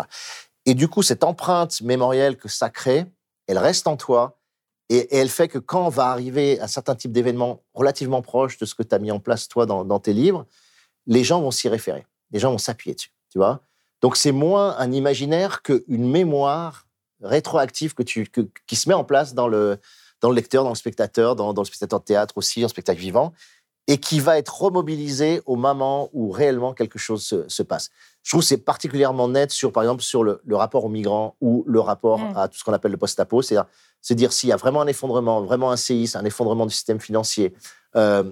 [0.65, 3.05] Et du coup, cette empreinte mémorielle que ça crée,
[3.47, 4.37] elle reste en toi
[4.89, 8.73] et, elle fait que quand va arriver un certain type d'événement relativement proche de ce
[8.75, 10.45] que tu as mis en place, toi, dans, dans tes livres,
[11.07, 12.05] les gens vont s'y référer.
[12.31, 13.61] Les gens vont s'appuyer dessus, tu vois.
[14.01, 16.85] Donc, c'est moins un imaginaire qu'une mémoire
[17.21, 19.77] rétroactive que tu, que- qui se met en place dans le,
[20.21, 22.99] dans le lecteur, dans le spectateur, dans, dans le spectateur de théâtre aussi, en spectacle
[23.01, 23.33] vivant,
[23.87, 27.89] et qui va être remobilisé au moment où réellement quelque chose se, se passe.
[28.23, 31.35] Je trouve que c'est particulièrement net sur, par exemple, sur le, le rapport aux migrants
[31.41, 32.37] ou le rapport Mm.
[32.37, 33.67] à tout ce qu'on appelle le post-apo, c'est-à-dire
[34.01, 36.99] se dire s'il y a vraiment un effondrement, vraiment un séisme, un effondrement du système
[37.01, 37.53] financier
[37.95, 38.23] euh,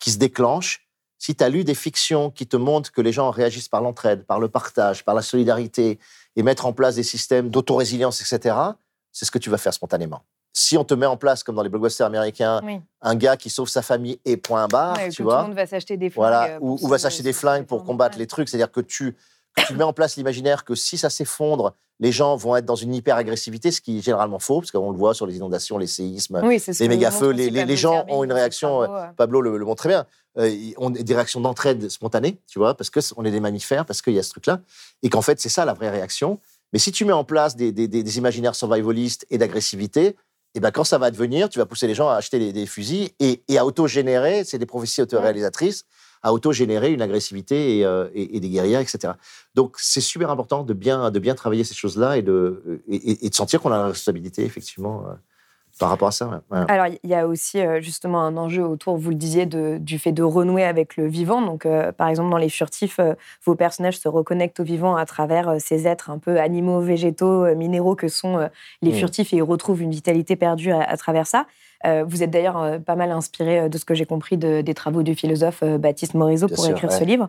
[0.00, 0.87] qui se déclenche,
[1.18, 4.24] si tu as lu des fictions qui te montrent que les gens réagissent par l'entraide,
[4.24, 5.98] par le partage, par la solidarité,
[6.36, 8.54] et mettre en place des systèmes d'autorésilience, etc.,
[9.12, 10.22] c'est ce que tu vas faire spontanément.
[10.52, 12.80] Si on te met en place, comme dans les blockbusters américains, Oui.
[13.02, 15.56] un gars qui sauve sa famille et point barre, Ouais, tu tout va le monde
[15.56, 16.20] va s'acheter des flingues.
[16.22, 18.20] voilà, euh, ou, va s'acheter des flingues pour combattre Ouais.
[18.22, 18.48] les trucs.
[18.48, 19.16] C'est-à-dire que tu,
[19.66, 22.94] tu mets en place l'imaginaire que si ça s'effondre, les gens vont être dans une
[22.94, 26.40] hyper-agressivité, ce qui est généralement faux, parce qu'on le voit sur les inondations, les séismes,
[26.44, 27.30] Oui, les méga-feux.
[27.30, 29.06] Les, les- gens ont une réaction, travaux, euh.
[29.16, 30.04] Pablo le, le montre très bien, euh,
[30.76, 34.18] ont des réactions d'entraide spontanées, tu vois, parce qu'on est des mammifères, parce qu'il y
[34.18, 34.60] a ce truc-là,
[35.02, 36.38] et qu'en fait, c'est ça la vraie réaction.
[36.72, 40.16] Mais si tu mets en place des, des- des- imaginaires survivalistes et d'agressivité,
[40.54, 42.66] et ben quand ça va devenir, tu vas pousser les gens à acheter des, des
[42.66, 45.84] fusils et, et à auto-générer, c'est des prophéties auto-réalisatrices,
[46.22, 49.14] à auto-générer une agressivité et, euh, et- et des guerrières, etc.
[49.54, 53.34] Donc c'est super important de bien, de bien travailler ces choses-là et de, et de
[53.34, 55.12] sentir qu'on a la responsabilité, effectivement, euh,
[55.78, 56.26] par rapport à ça.
[56.50, 56.58] ouais.
[56.68, 59.98] Alors, il y a aussi euh, justement un enjeu autour, vous le disiez, de- du
[59.98, 61.40] fait de renouer avec le vivant.
[61.42, 63.14] Donc, euh, par exemple, dans Les Furtifs, euh,
[63.44, 67.94] vos personnages se reconnectent au vivant à travers ces êtres un peu animaux, végétaux, minéraux
[67.94, 68.48] que sont
[68.82, 68.94] les Mm.
[68.94, 71.46] furtifs et ils retrouvent une vitalité perdue à, à travers ça.
[72.06, 75.14] Vous êtes d'ailleurs pas mal inspiré de ce que j'ai compris de- des travaux du
[75.14, 76.98] philosophe Baptiste Morisot Bien pour sûr, écrire ouais.
[76.98, 77.28] ce livre.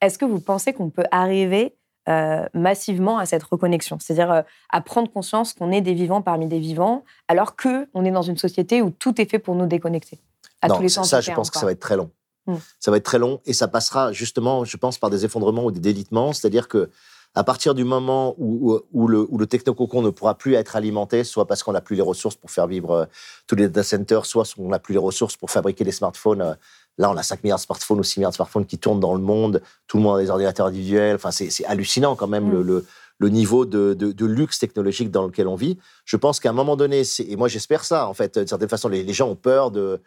[0.00, 1.74] Est-ce que vous pensez qu'on peut arriver
[2.10, 6.46] euh, massivement à cette reconnexion C'est-à-dire euh, à prendre conscience qu'on est des vivants parmi
[6.46, 9.66] des vivants, alors que on est dans une société où tout est fait pour nous
[9.66, 10.18] déconnecter.
[10.60, 12.10] À non, tous les ça, sens ça, je pense que ça va être très long.
[12.46, 12.54] Mm.
[12.78, 15.70] Ça va être très long et ça passera justement, je pense, par des effondrements ou
[15.70, 16.32] des délitements.
[16.32, 16.90] C'est-à-dire que
[17.36, 20.74] à partir du moment où, où- où le, où le technococon ne pourra plus être
[20.74, 23.04] alimenté, soit parce qu'on n'a plus les ressources pour faire vivre euh,
[23.46, 26.56] tous les data centers, soit parce qu'on n'a plus les ressources pour fabriquer des smartphones.
[27.00, 29.14] Là, on a 5 milliards de smartphones ou 6 milliards de smartphones qui tournent dans
[29.14, 29.62] le monde.
[29.86, 31.16] Tout le monde a des ordinateurs individuels.
[31.16, 32.52] Enfin, c'est hallucinant quand même Mm.
[32.52, 32.86] le, le-
[33.18, 35.78] le niveau de, de- de luxe technologique dans lequel on vit.
[36.04, 38.88] Je pense qu'à un moment donné, et moi j'espère ça, en fait, d'une certaine façon,
[38.88, 40.00] les, les gens ont peur de,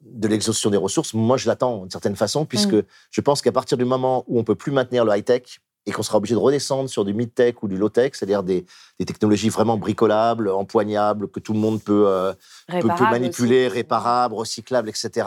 [0.00, 1.12] de l'exhaustion des ressources.
[1.14, 2.76] Moi, je l'attends d'une certaine façon, puisque
[3.10, 6.04] je pense qu'à partir du moment où on peut plus maintenir le high-tech et qu'on
[6.04, 8.64] sera obligé de redescendre sur du mid-tech ou du low-tech, c'est-à-dire des,
[9.00, 12.32] des technologies vraiment bricolables, empoignables, que tout le monde peut, euh,
[12.68, 13.74] peut, peut Réparable manipuler, aussi.
[13.74, 15.26] réparables, recyclables, etc.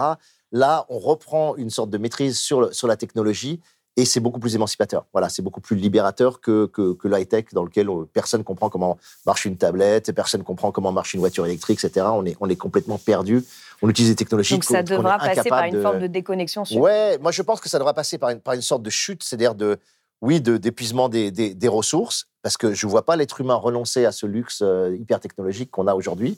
[0.55, 3.59] Là, on reprend une sorte de maîtrise sur, le- sur la technologie
[3.97, 5.05] et c'est beaucoup plus émancipateur.
[5.11, 8.69] Voilà, c'est beaucoup plus libérateur que, que, que le high-tech dans lequel euh, personne comprend
[8.69, 12.05] comment marche une tablette, personne comprend comment marche une voiture électrique, etc.
[12.13, 13.43] On est, on est complètement perdu.
[13.81, 16.63] On utilise des technologies Donc ça devra passer par une de- forme de déconnexion.
[16.63, 18.89] sur- Ouais, moi je pense que ça devra passer par une, par une sorte de
[18.89, 19.77] chute, c'est-à-dire de,
[20.21, 23.55] oui, de d'épuisement des, des, des ressources, parce que je ne vois pas l'être humain
[23.55, 26.37] renoncer à ce luxe euh, hyper technologique qu'on a aujourd'hui.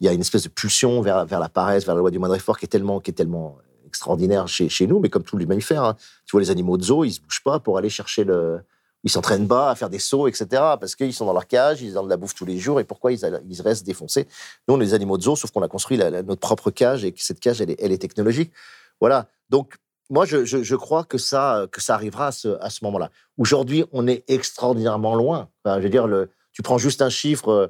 [0.00, 2.18] Il y a une espèce de pulsion vers, vers la paresse, vers la loi du
[2.18, 5.36] moindre effort qui est tellement, qui est tellement extraordinaire chez, chez nous, mais comme tous
[5.38, 5.82] les mammifères.
[5.82, 5.96] hein.
[6.26, 8.60] Tu vois, les animaux de zoo, ils se bougent pas pour aller chercher le.
[9.04, 10.46] Ils s'entraînent pas à faire des sauts, etc.
[10.50, 12.84] Parce qu'ils sont dans leur cage, ils ont de la bouffe tous les jours, et
[12.84, 14.26] pourquoi ils, ils restent défoncés?
[14.66, 17.12] Nous, on est des animaux de zoo, sauf qu'on a construit notre propre cage, et
[17.12, 18.52] que cette cage, elle est, elle est technologique.
[19.00, 19.28] Voilà.
[19.50, 19.76] Donc,
[20.10, 23.10] moi, je, je- je crois que ça, que ça arrivera à ce, à ce moment-là.
[23.38, 25.48] Aujourd'hui, on est extraordinairement loin.
[25.64, 27.66] Je veux dire, le, tu prends juste un chiffre euh,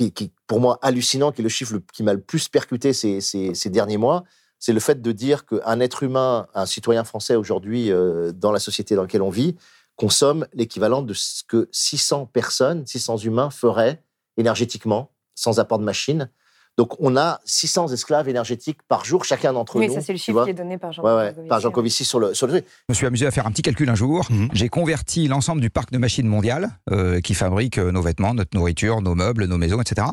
[0.00, 3.70] qui, qui, pour moi, hallucinant, qui est le chiffre qui m'a le plus percuté ces
[3.70, 4.24] derniers mois.
[4.58, 8.58] C'est le fait de dire qu'un être humain, un citoyen français aujourd'hui, euh, dans la
[8.58, 9.56] société dans laquelle on vit,
[9.96, 14.02] consomme l'équivalent de ce que 600 personnes, 600 humains feraient
[14.36, 16.30] énergétiquement, sans apport de machine.
[16.80, 19.92] Donc, on a 600 esclaves énergétiques par jour, chacun d'entre Oui, nous.
[19.92, 21.74] ça c'est le chiffre qui est donné par Jean Ouais, par Jean ouais.
[21.74, 22.64] Covici sur le, sur le truc.
[22.88, 24.26] Je me suis amusé à faire un petit calcul un jour.
[24.30, 24.48] Mhm.
[24.54, 28.56] J'ai converti l'ensemble du parc de machines mondiales euh, qui fabriquent euh, nos vêtements, notre
[28.56, 30.06] nourriture, nos meubles, nos maisons, etc.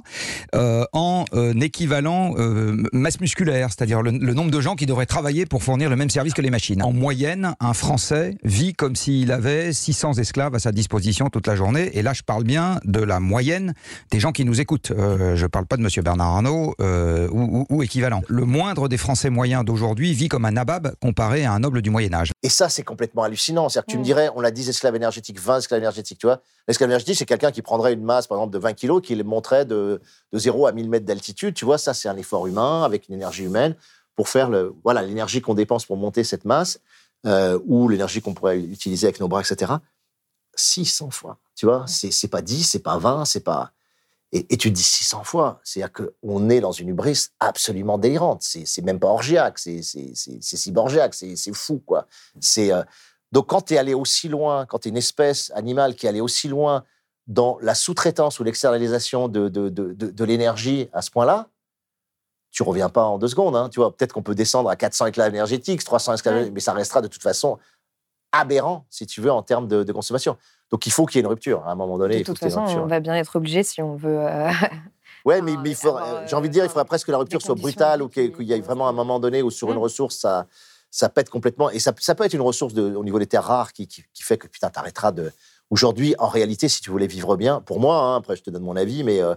[0.56, 5.06] euh, en euh, équivalent euh, masse musculaire, c'est-à-dire le, le nombre de gens qui devraient
[5.06, 6.84] travailler pour fournir le même service que les machines.
[6.84, 11.56] En moyenne, un Français vit comme s'il avait 600 esclaves à sa disposition toute la
[11.56, 11.98] journée.
[11.98, 13.74] Et là, je parle bien de la moyenne
[14.12, 14.92] des gens qui nous écoutent.
[14.92, 18.22] Euh, je ne parle pas de Monsieur Bernard Arnault euh, ou, ou- ou équivalent.
[18.28, 21.90] Le moindre des Français moyens d'aujourd'hui vit comme un nabab comparé à un noble du
[21.90, 22.32] Moyen Âge.
[22.44, 23.70] Et ça, c'est complètement hallucinant.
[23.70, 24.06] C'est-à-dire que tu me Mm.
[24.06, 26.42] dirais, on a 10 esclaves énergétiques, 20 esclaves énergétiques, tu vois.
[26.68, 29.24] L'esclave énergétique, c'est quelqu'un qui prendrait une masse, par exemple, de 20 kilos, qui les
[29.24, 30.02] monterait de,
[30.34, 31.54] de 0 à 1000 mètres d'altitude.
[31.54, 33.76] Tu vois, ça, c'est un effort humain avec une énergie humaine
[34.16, 36.80] pour faire le, voilà, l'énergie qu'on dépense pour monter cette masse
[37.26, 39.74] euh, ou l'énergie qu'on pourrait utiliser avec nos bras, etc.
[40.56, 41.38] 600 fois.
[41.56, 43.72] Tu vois, c'est c'est pas 10, c'est pas 20, c'est pas.
[44.34, 45.60] Et, et tu te dis 600 fois.
[45.64, 48.42] C'est-à-dire qu'on est dans une hubris absolument délirante.
[48.44, 52.08] C'est même pas orgiaque, c'est cyborgiaque, c'est fou, quoi.
[52.42, 52.72] C'est.
[52.74, 52.84] euh,
[53.32, 56.10] donc, quand tu es allé aussi loin, quand tu es une espèce animale qui est
[56.10, 56.84] allée aussi loin
[57.28, 61.50] dans la sous-traitance ou l'externalisation de, de, de, l'énergie à ce point-là,
[62.52, 63.56] tu reviens pas en deux secondes.
[63.58, 63.68] hein.
[63.70, 66.50] Tu vois, peut-être qu'on peut descendre à 400 esclaves énergétiques, 300 esclaves, Ouais.
[66.52, 67.60] mais ça restera de toute façon
[68.32, 70.38] aberrant, si tu veux, en termes de, de consommation.
[70.72, 71.64] Donc, il faut qu'il y ait une rupture.
[71.66, 72.84] À un moment donné, De toute façon, rupture.
[72.84, 74.20] on va bien être obligé si on veut.
[74.20, 74.50] euh,
[75.26, 75.74] Ouais, mais, mais
[76.26, 78.10] j'ai envie de dire, il faudrait euh, presque que la rupture des soit brutale ou
[78.10, 79.82] qu'il qui qu'il y ait vraiment un moment donné où sur une Mm.
[79.82, 80.46] ressource, ça,
[80.92, 81.70] ça pète complètement.
[81.70, 84.04] Et ça, ça peut être une ressource de, au niveau des terres rares qui, qui,
[84.14, 85.32] qui fait que putain, t'arrêteras de.
[85.70, 88.64] Aujourd'hui, en réalité, si tu voulais vivre bien, pour moi, hein, après je te donne
[88.64, 89.36] mon avis, mais euh,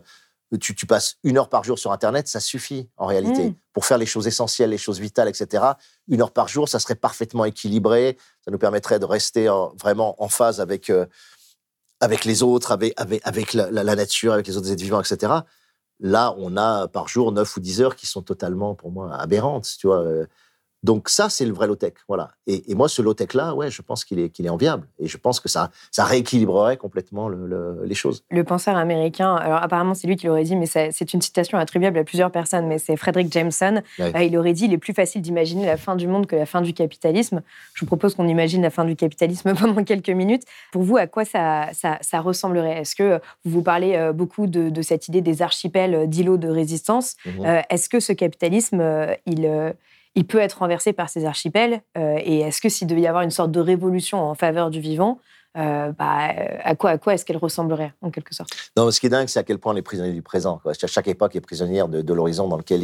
[0.59, 3.51] tu, tu, passes une heure par jour sur Internet, ça suffit en réalité.
[3.51, 3.55] Mm.
[3.73, 5.65] Pour faire les choses essentielles, les choses vitales, etc.,
[6.09, 8.17] une heure par jour, ça serait parfaitement équilibré.
[8.45, 9.49] Ça nous permettrait de rester
[9.81, 11.07] vraiment en phase avec, euh,
[12.01, 15.33] avec les autres, avec, avec, avec la, la, nature, avec les autres êtres vivants, etc.
[16.01, 19.69] Là, on a par jour 9 ou 10 heures qui sont totalement, pour moi, aberrantes.
[19.79, 20.05] Tu vois.
[20.83, 21.93] Donc ça, c'est le vrai low-tech.
[22.09, 22.31] Voilà.
[22.47, 24.87] Et, moi, ce low-tech-là, ouais, je pense qu'il est, qu'il est enviable.
[24.99, 28.25] Et je pense que ça, ça rééquilibrerait complètement les choses.
[28.31, 31.99] Le penseur américain, alors apparemment c'est lui qui l'aurait dit, mais c'est une citation attribuable
[31.99, 33.83] à plusieurs personnes, mais c'est Frederick Jameson.
[34.01, 36.47] Euh, il aurait dit, il est plus facile d'imaginer la fin du monde que la
[36.47, 37.43] fin du capitalisme.
[37.75, 40.45] Je vous propose qu'on imagine la fin du capitalisme pendant quelques minutes.
[40.73, 42.81] Pour vous, à quoi ça, ça, ressemblerait?
[42.81, 46.49] Est-ce que vous vous parlez euh, beaucoup de, cette idée des archipels euh, d'îlots de
[46.49, 47.17] résistance?
[47.27, 48.83] Mmh Est-ce que ce capitalisme,
[49.27, 49.75] il
[50.21, 51.81] il peut être renversé par ces archipels.
[51.97, 54.79] Euh, et est-ce que s'il devait y avoir une sorte de révolution en faveur du
[54.79, 55.19] vivant,
[55.57, 58.51] euh, bah, à quoi, à quoi est-ce qu'elle ressemblerait, en quelque sorte?
[58.77, 60.61] Non, ce qui est dingue, c'est à quel point on est prisonnier du présent.
[60.63, 60.75] Quoi.
[60.75, 62.83] Chaque époque est prisonnière de, l'horizon dans lequel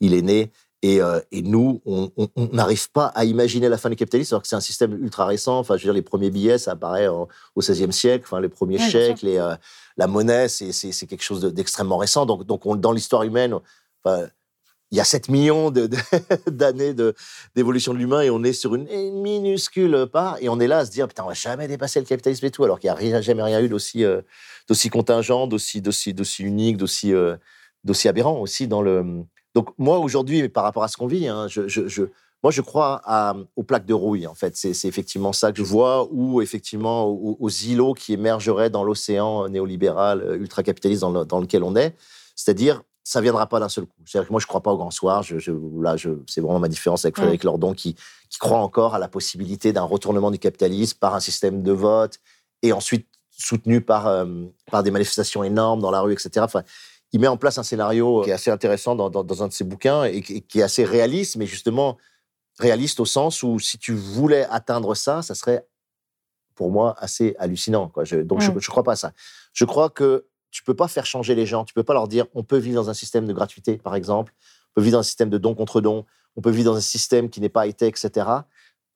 [0.00, 0.50] il, est né.
[0.80, 2.10] Et, euh, nous, on
[2.54, 5.58] n'arrive pas à imaginer la fin du capitalisme, alors que c'est un système ultra récent.
[5.58, 8.24] Enfin, je veux dire, les premiers billets, ça apparaît au XVIe siècle.
[8.26, 9.36] Enfin, les premiers chèques, les,
[9.98, 12.24] la monnaie, c'est quelque chose d'extrêmement récent.
[12.24, 13.56] Donc, donc dans l'histoire humaine,
[14.02, 14.26] enfin,
[14.92, 15.70] il y a 7 millions
[16.46, 16.94] d'années
[17.56, 18.84] d'évolution de, l'humain et on est sur une,
[19.22, 22.04] minuscule part et on est là à se dire putain on va jamais dépasser le
[22.04, 24.20] capitalisme et tout alors qu'il n'y a jamais rien eu d'aussi euh,
[24.68, 27.36] d'aussi contingent, d'aussi d'aussi unique, d'aussi euh,
[27.84, 29.24] d'aussi aberrant aussi dans le.
[29.54, 32.02] Donc moi aujourd'hui par rapport à ce qu'on vit, hein, je,
[32.42, 33.00] moi je crois
[33.56, 34.56] aux plaques de rouille en fait.
[34.56, 39.48] C'est effectivement ça que je vois ou effectivement aux, aux îlots qui émergeraient dans l'océan
[39.48, 41.96] néolibéral euh, ultra capitaliste dans, dans lequel on est.
[42.36, 44.00] C'est-à-dire ça viendra pas d'un seul coup.
[44.04, 45.22] C'est-à-dire que moi, je crois pas au grand soir.
[45.22, 47.96] Je, là, je, c'est vraiment ma différence avec Frédéric Lordon qui,
[48.30, 52.18] qui croit encore à la possibilité d'un retournement du capitalisme par un système de vote
[52.62, 54.26] et ensuite soutenu par, euh,
[54.70, 56.30] par des manifestations énormes dans la rue, etc.
[56.38, 56.62] Enfin,
[57.12, 59.64] il met en place un scénario qui est assez intéressant dans, dans, un de ses
[59.64, 61.98] bouquins et qui, est assez réaliste, mais justement
[62.58, 65.66] réaliste au sens où si tu voulais atteindre ça, ça serait
[66.54, 67.88] pour moi assez hallucinant.
[67.88, 68.04] Quoi.
[68.04, 69.12] donc, je ne crois pas à ça.
[69.52, 71.64] Je crois que tu peux pas faire changer les gens.
[71.64, 74.32] Tu peux pas leur dire on peut vivre dans un système de gratuité, par exemple.
[74.70, 76.04] On peut vivre dans un système de don contre don.
[76.36, 78.26] On peut vivre dans un système qui n'est pas high-tech, etc.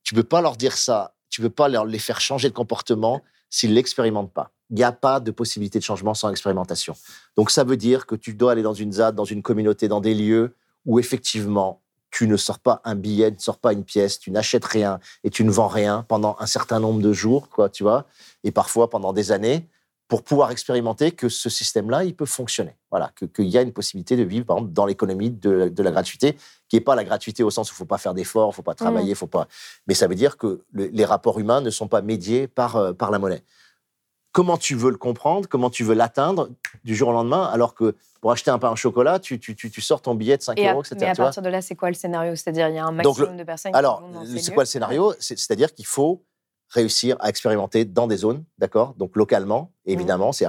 [0.04, 1.14] Tu peux pas leur dire ça.
[1.30, 4.52] Tu peux pas leur, les faire changer de comportement s'ils l'expérimentent pas.
[4.70, 6.94] Il n'y a pas de possibilité de changement sans expérimentation.
[7.36, 10.00] Donc ça veut dire que tu dois aller dans une ZAD, dans une communauté, dans
[10.00, 14.18] des lieux où effectivement tu ne sors pas un billet, ne sors pas une pièce,
[14.18, 17.68] tu n'achètes rien et tu ne vends rien pendant un certain nombre de jours, quoi,
[17.68, 18.06] tu vois,
[18.44, 19.68] et parfois pendant des années
[20.08, 22.76] pour pouvoir expérimenter que ce système-là, il peut fonctionner.
[22.90, 26.36] Voilà, qu'il y a une possibilité de vivre, par exemple, dans l'économie de, la gratuité,
[26.68, 28.50] qui n'est pas la gratuité au sens où il ne faut pas faire d'efforts, il
[28.50, 28.76] ne faut pas mmh.
[28.76, 29.48] travailler, faut pas.
[29.88, 33.10] Mais ça veut dire que les rapports humains ne sont pas médiés par, euh, par
[33.10, 33.42] la monnaie.
[34.30, 36.50] Comment tu veux le comprendre Comment tu veux l'atteindre
[36.84, 39.80] du jour au lendemain Alors que pour acheter un pain au chocolat, tu, tu, tu,
[39.80, 40.96] sors ton billet de 5 euros, etc.
[41.00, 42.36] Mais à partir de là, c'est quoi le scénario?
[42.36, 45.14] C'est-à-dire, il y a un maximum de personnes alors, qui Alors, c'est quoi le scénario?
[45.18, 46.22] C'est-à-dire qu'il faut
[46.68, 48.94] réussir à expérimenter dans des zones, d'accord?
[48.94, 49.90] Donc localement, mmh.
[49.90, 50.46] évidemment, c'est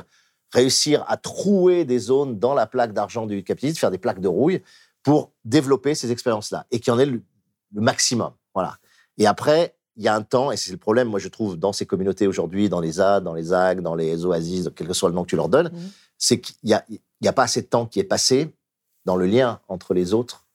[0.52, 4.28] réussir à trouer des zones dans la plaque d'argent du capitalisme, faire des plaques de
[4.28, 4.62] rouille
[5.04, 7.22] pour développer ces expériences-là et qu'il y en ait le,
[7.74, 8.32] maximum.
[8.54, 8.78] Voilà.
[9.18, 11.74] Et après, il y a un temps, et c'est le problème, moi je trouve, dans
[11.74, 15.10] ces communautés aujourd'hui, dans les ZAD, dans les AG, dans les oasis, quel que soit
[15.10, 15.90] le nom que tu leur donnes, mmh.
[16.18, 16.86] c'est qu'il n'y a,
[17.26, 18.54] a, pas assez de temps qui est passé
[19.06, 20.46] dans le lien entre les autres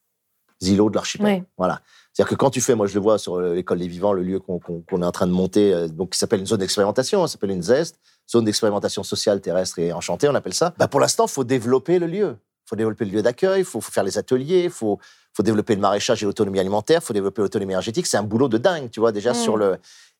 [0.62, 1.44] îlots de l'archipel.
[1.58, 1.82] Voilà.
[2.12, 4.38] C'est-à-dire que quand tu fais, moi je le vois sur l'école des vivants, le lieu
[4.38, 7.50] qu'on est en train de monter, euh, donc qui s'appelle une zone d'expérimentation, ça s'appelle
[7.50, 7.98] une ZEST,
[8.30, 10.74] zone d'expérimentation sociale terrestre et enchantée, on appelle ça.
[10.78, 12.36] Bah pour l'instant, il faut développer le lieu.
[12.66, 14.98] Il faut développer le lieu d'accueil, il faut, faire les ateliers, il faut,
[15.34, 18.06] faut développer le maraîchage et l'autonomie alimentaire, il faut développer l'autonomie énergétique.
[18.06, 19.60] C'est un boulot de dingue, tu vois, déjà sur mm.
[19.60, 19.76] le.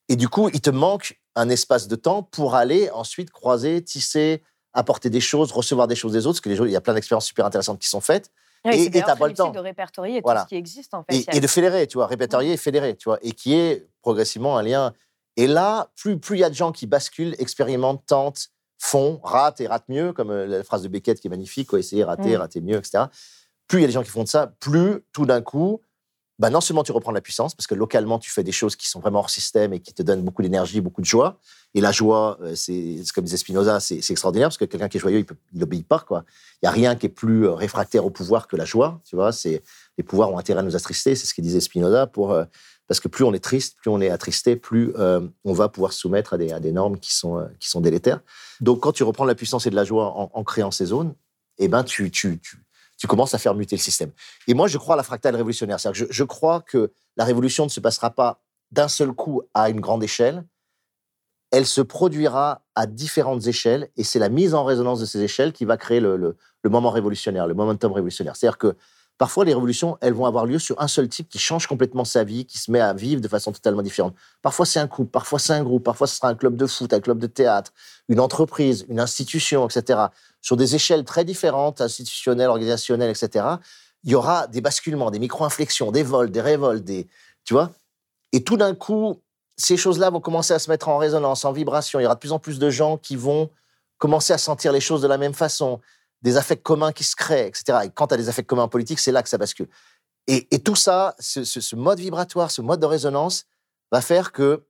[0.09, 4.43] Et du coup, il te manque un espace de temps pour aller ensuite croiser, tisser,
[4.73, 6.95] apporter des choses, recevoir des choses des autres, parce que les il y a plein
[6.95, 8.31] d'expériences super intéressantes qui sont faites.
[8.65, 9.51] Oui, et tu pas le temps.
[9.51, 11.25] de répertorier tout ce qui existe, en fait.
[11.33, 14.63] Et, de fédérer, tu vois, répertorier et fédérer, tu vois, et qui est progressivement un
[14.63, 14.93] lien.
[15.37, 19.67] Et là, plus il y a de gens qui basculent, expérimentent, tentent, font, ratent et
[19.67, 22.41] ratent mieux, comme euh, la phrase de Beckett qui est magnifique, quoi, essayer, rater, mm.
[22.41, 23.05] rater mieux, etc.
[23.67, 25.81] Plus il y a des gens qui font de ça, plus tout d'un coup,
[26.39, 28.89] bah, non seulement tu reprends la puissance, parce que localement, tu fais des choses qui
[28.89, 31.39] sont vraiment hors système et qui te donnent beaucoup d'énergie, beaucoup de joie.
[31.75, 35.01] Et la joie, euh, c'est comme disait Spinoza, c'est extraordinaire, parce que quelqu'un qui est
[35.01, 36.05] joyeux, il n'obéit pas.
[36.11, 36.17] Il
[36.65, 39.01] n'y a rien qui est plus euh, réfractaire au pouvoir que la joie.
[39.05, 42.45] Tu vois, les pouvoirs ont intérêt à nous attrister, c'est ce que disait Spinoza, euh,
[42.89, 46.01] parce que plus on est triste, plus on est attristé, plus on va pouvoir se
[46.01, 48.21] soumettre à des, normes qui sont, qui sont délétères.
[48.61, 51.15] Donc, quand tu reprends la puissance et de la joie en, créant ces zones,
[51.59, 52.59] eh ben, tu, tu, tu
[53.03, 54.13] tu commences à faire muter le système.
[54.47, 55.77] Et moi, je crois à la fractale révolutionnaire.
[55.93, 59.81] Je, je crois que la révolution ne se passera pas d'un seul coup à une
[59.81, 60.45] grande échelle,
[61.51, 65.53] elle se produira à différentes échelles et c'est la mise en résonance de ces échelles
[65.53, 68.37] qui va créer le, le, le moment révolutionnaire, le momentum révolutionnaire.
[68.37, 68.77] C'est-à-dire que
[69.19, 72.23] parfois les révolutions, elles vont avoir lieu sur un seul type qui change complètement sa
[72.23, 74.15] vie, qui se met à vivre de façon totalement différente.
[74.43, 76.93] Parfois c'est un couple, parfois c'est un groupe, parfois ce sera un club de foot,
[76.93, 77.73] un club de théâtre,
[78.09, 79.99] une entreprise, une institution, etc.
[80.43, 83.47] Sur des échelles très différentes, institutionnelles, organisationnelles, etc.
[84.05, 87.09] Il y aura des basculements, des micro-inflexions, des vols, des révoltes, des,
[87.45, 87.71] tu vois.
[88.33, 89.23] Et tout d'un coup,
[89.57, 92.01] ces choses-là vont commencer à se mettre en résonance, en vibration.
[92.01, 93.51] Il y aura de plus en plus de gens qui vont
[93.99, 95.81] commencer à sentir les choses de la même façon,
[96.23, 97.79] des affects communs qui se créent, etc.
[97.85, 99.69] Et quand tu as des affects communs politiques, c'est là que ça bascule.
[100.29, 103.45] Et, tout ça, ce, mode vibratoire, ce mode de résonance,
[103.91, 104.63] va faire que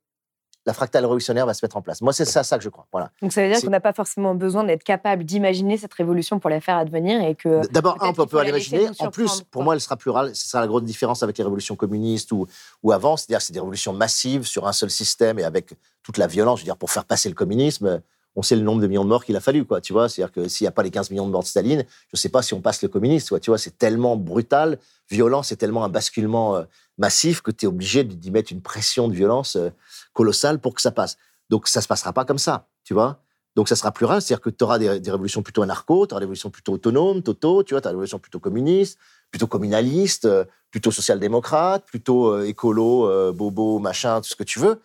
[0.66, 2.00] la fractale révolutionnaire va se mettre en place.
[2.02, 2.86] Moi, c'est ça, ça que je crois.
[2.92, 3.10] Voilà.
[3.20, 6.50] Donc ça veut dire qu'on n'a pas forcément besoin d'être capable d'imaginer cette révolution pour
[6.50, 7.66] la faire advenir et que.
[7.68, 8.88] D'abord, un, on peut l'imaginer.
[9.00, 10.34] En plus, pour moi, elle sera plurale.
[10.34, 12.46] Ce sera la grande différence avec les révolutions communistes ou,
[12.82, 13.16] ou avant.
[13.16, 16.60] C'est-à-dire, c'est des révolutions massives sur un seul système et avec toute la violence.
[16.60, 18.00] Je veux dire, pour faire passer le communisme,
[18.34, 19.80] on sait le nombre de millions de morts qu'il a fallu, quoi.
[19.80, 21.84] Tu vois, c'est-à-dire que s'il n'y a pas les 15 millions de morts de Staline,
[22.08, 23.38] je ne sais pas si on passe le communisme.
[23.40, 24.78] Tu vois, c'est tellement brutal,
[25.10, 26.64] violent, c'est tellement un basculement euh,
[27.02, 29.70] massif que tu es obligé d'y mettre une pression de violence euh,
[30.12, 31.16] colossale pour que ça passe.
[31.50, 33.20] Donc ça se passera pas comme ça, tu vois.
[33.56, 36.20] Donc ça sera plural, c'est-à-dire que tu auras des, des, révolutions plutôt anarcho, tu auras
[36.20, 38.98] des révolutions plutôt autonomes, toto, tu vois, tu des révolutions plutôt communistes,
[39.30, 44.80] plutôt communalistes, euh, plutôt social-démocrates, plutôt euh, écolo, bobo, machin, tout ce que tu veux.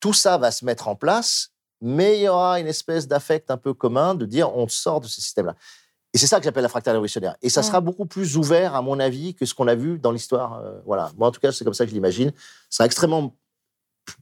[0.00, 1.50] Tout ça va se mettre en place,
[1.80, 5.06] mais il y aura une espèce d'affect un peu commun de dire on sort de
[5.06, 5.54] ce système-là.
[6.14, 7.36] Et c'est ça que j'appelle la fractale révolutionnaire.
[7.42, 10.10] Et ça sera beaucoup plus ouvert, à mon avis, que ce qu'on a vu dans
[10.10, 10.54] l'histoire.
[10.54, 11.12] Euh, voilà.
[11.18, 12.32] Moi, en tout cas, c'est comme ça que je l'imagine.
[12.70, 13.36] Ce sera extrêmement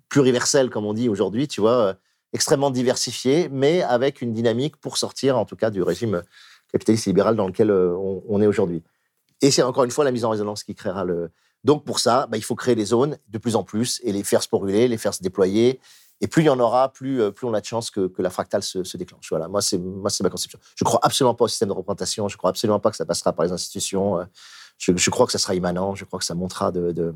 [0.08, 1.94] pluriversel, comme on dit aujourd'hui, tu vois, euh,
[2.32, 6.22] extrêmement diversifié, mais avec une dynamique pour sortir, en tout cas, du régime
[6.72, 8.82] capitaliste libéral dans lequel euh, on, on est aujourd'hui.
[9.40, 11.30] Et c'est encore une fois la mise en résonance qui créera le.
[11.64, 14.22] Donc pour ça, bah, il faut créer des zones de plus en plus et les
[14.22, 15.80] faire se brûler, les faire se déployer.
[16.20, 18.22] Et plus il y en aura, plus, euh, plus on a de chances que, que
[18.22, 19.28] la fractale se, déclenche.
[19.28, 20.58] Voilà, moi c'est ma conception.
[20.74, 22.28] Je crois absolument pas au système de représentation.
[22.28, 24.26] Je crois absolument pas que ça passera par les institutions.
[24.78, 25.94] Je, je crois que ça sera immanent.
[25.94, 27.14] Je crois que ça montera de, de,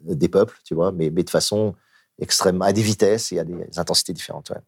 [0.00, 1.74] de des peuples, tu vois, mais, mais de façon
[2.18, 4.50] extrême, à des vitesses et à des intensités différentes.
[4.50, 4.60] Ouais.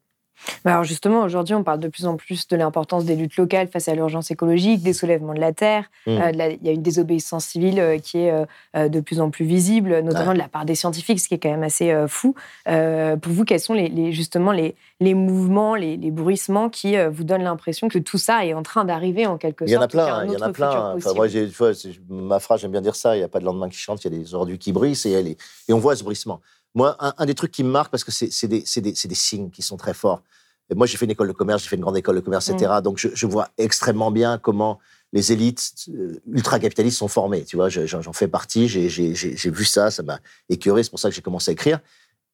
[0.65, 3.87] Alors justement, aujourd'hui, on parle de plus en plus de l'importance des luttes locales face
[3.87, 5.85] à l'urgence écologique, des soulèvements de la terre.
[6.05, 6.11] Mmh.
[6.11, 8.31] Euh, de la, il y a une désobéissance civile euh, qui est
[8.75, 10.33] euh, de plus en plus visible, notamment ouais.
[10.33, 12.35] de la part des scientifiques, ce qui est quand même assez fou.
[12.65, 17.23] pour vous, quels sont les, les justement les, les, mouvements, les, les bruissements qui vous
[17.23, 19.81] donnent l'impression que tout ça est en train d'arriver en quelque sorte Il y en
[19.81, 20.95] a plein, il y en a plein.
[20.95, 21.71] Enfin, moi, vois,
[22.09, 24.13] ma phrase, j'aime bien dire ça, il n'y a pas de lendemain qui chante, il
[24.13, 26.41] y a des ordures qui brissent et, et on voit ce bruissement.
[26.77, 29.49] Moi, un, un, des trucs qui me marque, parce que c'est des, des, des, signes
[29.49, 30.21] qui sont très forts.
[30.69, 32.49] Et moi, j'ai fait une école de commerce, j'ai fait une grande école de commerce,
[32.49, 32.71] etc.
[32.77, 32.81] Mmh.
[32.81, 34.77] Donc, je, je, vois extrêmement bien comment
[35.11, 37.45] les élites euh, ultra-capitalistes sont formées.
[37.45, 41.15] Tu vois, j'en fais partie, j'ai vu ça, ça m'a écœuré, c'est pour ça que
[41.15, 41.79] j'ai commencé à écrire.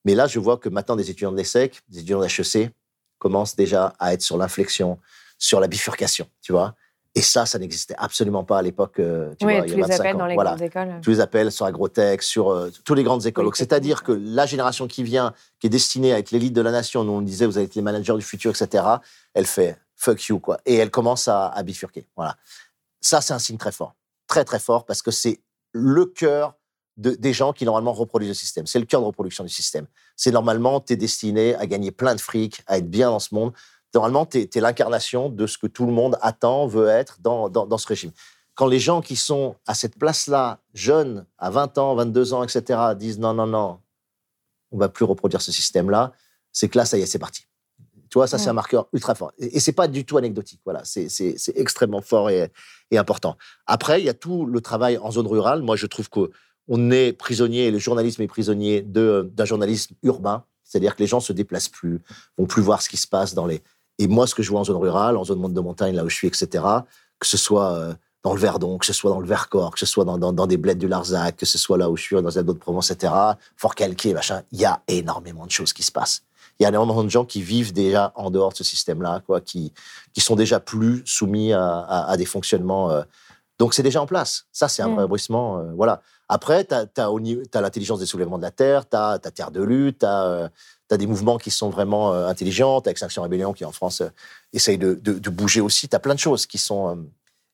[0.03, 2.69] Mais là, je vois que maintenant, des étudiants de l'ESSEC, des étudiants d'HEC
[3.19, 4.99] commencent déjà à être sur l'inflexion,
[5.37, 6.75] sur la bifurcation, tu vois.
[7.15, 8.99] Et ça, ça n'existait absolument pas à l'époque.
[8.99, 10.19] Euh, oui, vois, tous il y a 25 les appels ans.
[10.19, 10.49] dans les voilà.
[10.51, 10.99] grandes écoles.
[11.01, 13.45] Tous les appels sur Agrotech, sur euh, toutes les grandes écoles.
[13.45, 16.71] Oui, c'est-à-dire que la génération qui vient, qui est destinée à être l'élite de la
[16.71, 18.83] nation, nous on disait vous allez être les managers du futur, etc.
[19.35, 22.07] Elle fait fuck you quoi, et elle commence à, à bifurquer.
[22.15, 22.35] Voilà.
[22.99, 23.95] Ça, c'est un signe très fort,
[24.27, 25.39] très très fort, parce que c'est
[25.71, 26.55] le cœur
[26.97, 28.65] de, des gens qui normalement reproduisent le système.
[28.65, 29.87] C'est le cœur de reproduction du système.
[30.15, 33.33] C'est normalement, tu es destiné à gagner plein de fric, à être bien dans ce
[33.33, 33.53] monde
[33.93, 37.49] normalement, tu es, es l'incarnation de ce que tout le monde attend, veut être dans,
[37.49, 38.11] dans, dans, ce régime.
[38.55, 42.79] Quand les gens qui sont à cette place-là, jeunes, à 20 ans, 22 ans, etc.,
[42.95, 43.79] disent non, non, non,
[44.71, 46.13] on va plus reproduire ce système-là,
[46.51, 47.47] c'est que là, ça y est, c'est parti.
[48.09, 49.31] Tu vois, ça, c'est un marqueur ultra fort.
[49.39, 50.61] Et, et c'est pas du tout anecdotique.
[50.65, 51.07] Voilà, c'est
[51.55, 52.51] extrêmement fort et,
[52.91, 53.37] et, important.
[53.65, 55.63] Après, il y a tout le travail en zone rurale.
[55.63, 60.45] Moi, je trouve qu'on est prisonnier, le journalisme est prisonnier d'un journalisme urbain.
[60.63, 62.01] C'est-à-dire que les gens se déplacent plus,
[62.37, 63.63] vont plus voir ce qui se passe dans les,
[63.99, 66.09] et moi, ce que je vois en zone rurale, en zone de montagne, là où
[66.09, 66.63] je suis, etc.,
[67.19, 69.85] que ce soit euh, dans le Verdon, que ce soit dans le Vercors, que ce
[69.85, 72.15] soit dans, dans, dans des bleds du Larzac, que ce soit là où je suis,
[72.15, 73.13] dans les d'autres Provence, etc.,
[73.57, 76.23] Fort Calquier, machin, il y a énormément de choses qui se passent.
[76.59, 79.41] Il y a énormément de gens qui vivent déjà en dehors de ce système-là, quoi,
[79.41, 79.73] qui,
[80.13, 82.91] qui sont déjà plus soumis à, à, à des fonctionnements.
[82.91, 83.03] Euh,
[83.59, 84.45] donc c'est déjà en place.
[84.51, 84.95] Ça, c'est un mmh.
[84.95, 85.59] vrai bruissement.
[85.59, 86.01] Euh, voilà.
[86.29, 87.09] Après, tu as, as,
[87.53, 90.49] as l'intelligence des soulèvements de la Terre, tu as, as, Terre de lutte, tu as,
[90.93, 93.71] euh, as, des mouvements qui sont vraiment euh, intelligents, tu as Extinction Rébellion qui, en
[93.71, 94.09] France, euh,
[94.53, 94.93] essaye de,
[95.29, 95.87] bouger aussi.
[95.87, 96.89] Tu as plein de choses qui sont.
[96.89, 96.95] Euh,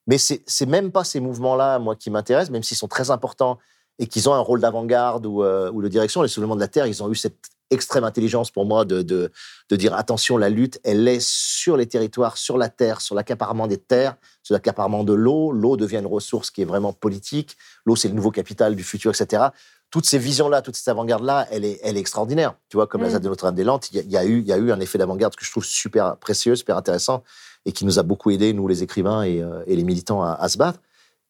[0.07, 3.59] mais c'est même pas ces mouvements-là, moi, qui m'intéressent, même s'ils sont très importants
[3.99, 6.23] et qu'ils ont un rôle d'avant-garde ou, de direction.
[6.23, 7.37] Les soulèvements de la Terre, ils ont eu cette
[7.69, 12.37] extrême intelligence pour moi de, de, dire attention, la lutte, elle est sur les territoires,
[12.37, 15.51] sur la terre, sur l'accaparement des terres, sur l'accaparement de l'eau.
[15.51, 17.57] L'eau devient une ressource qui est vraiment politique.
[17.85, 19.49] L'eau, c'est le nouveau capital du futur, etc.
[19.91, 22.55] toutes ces visions-là, toute cette avant-garde-là, elle est, elle est extraordinaire.
[22.69, 23.11] Tu vois, comme la Mm.
[23.11, 24.79] ZAD de Notre-Dame-des-Landes, il y, a- il y a eu, il y a eu un
[24.79, 27.23] effet d'avant-garde que je trouve super précieux, super intéressant,
[27.65, 30.33] et qui nous a beaucoup aidés, nous, les écrivains et, euh, et les militants, à,
[30.33, 30.79] à se battre.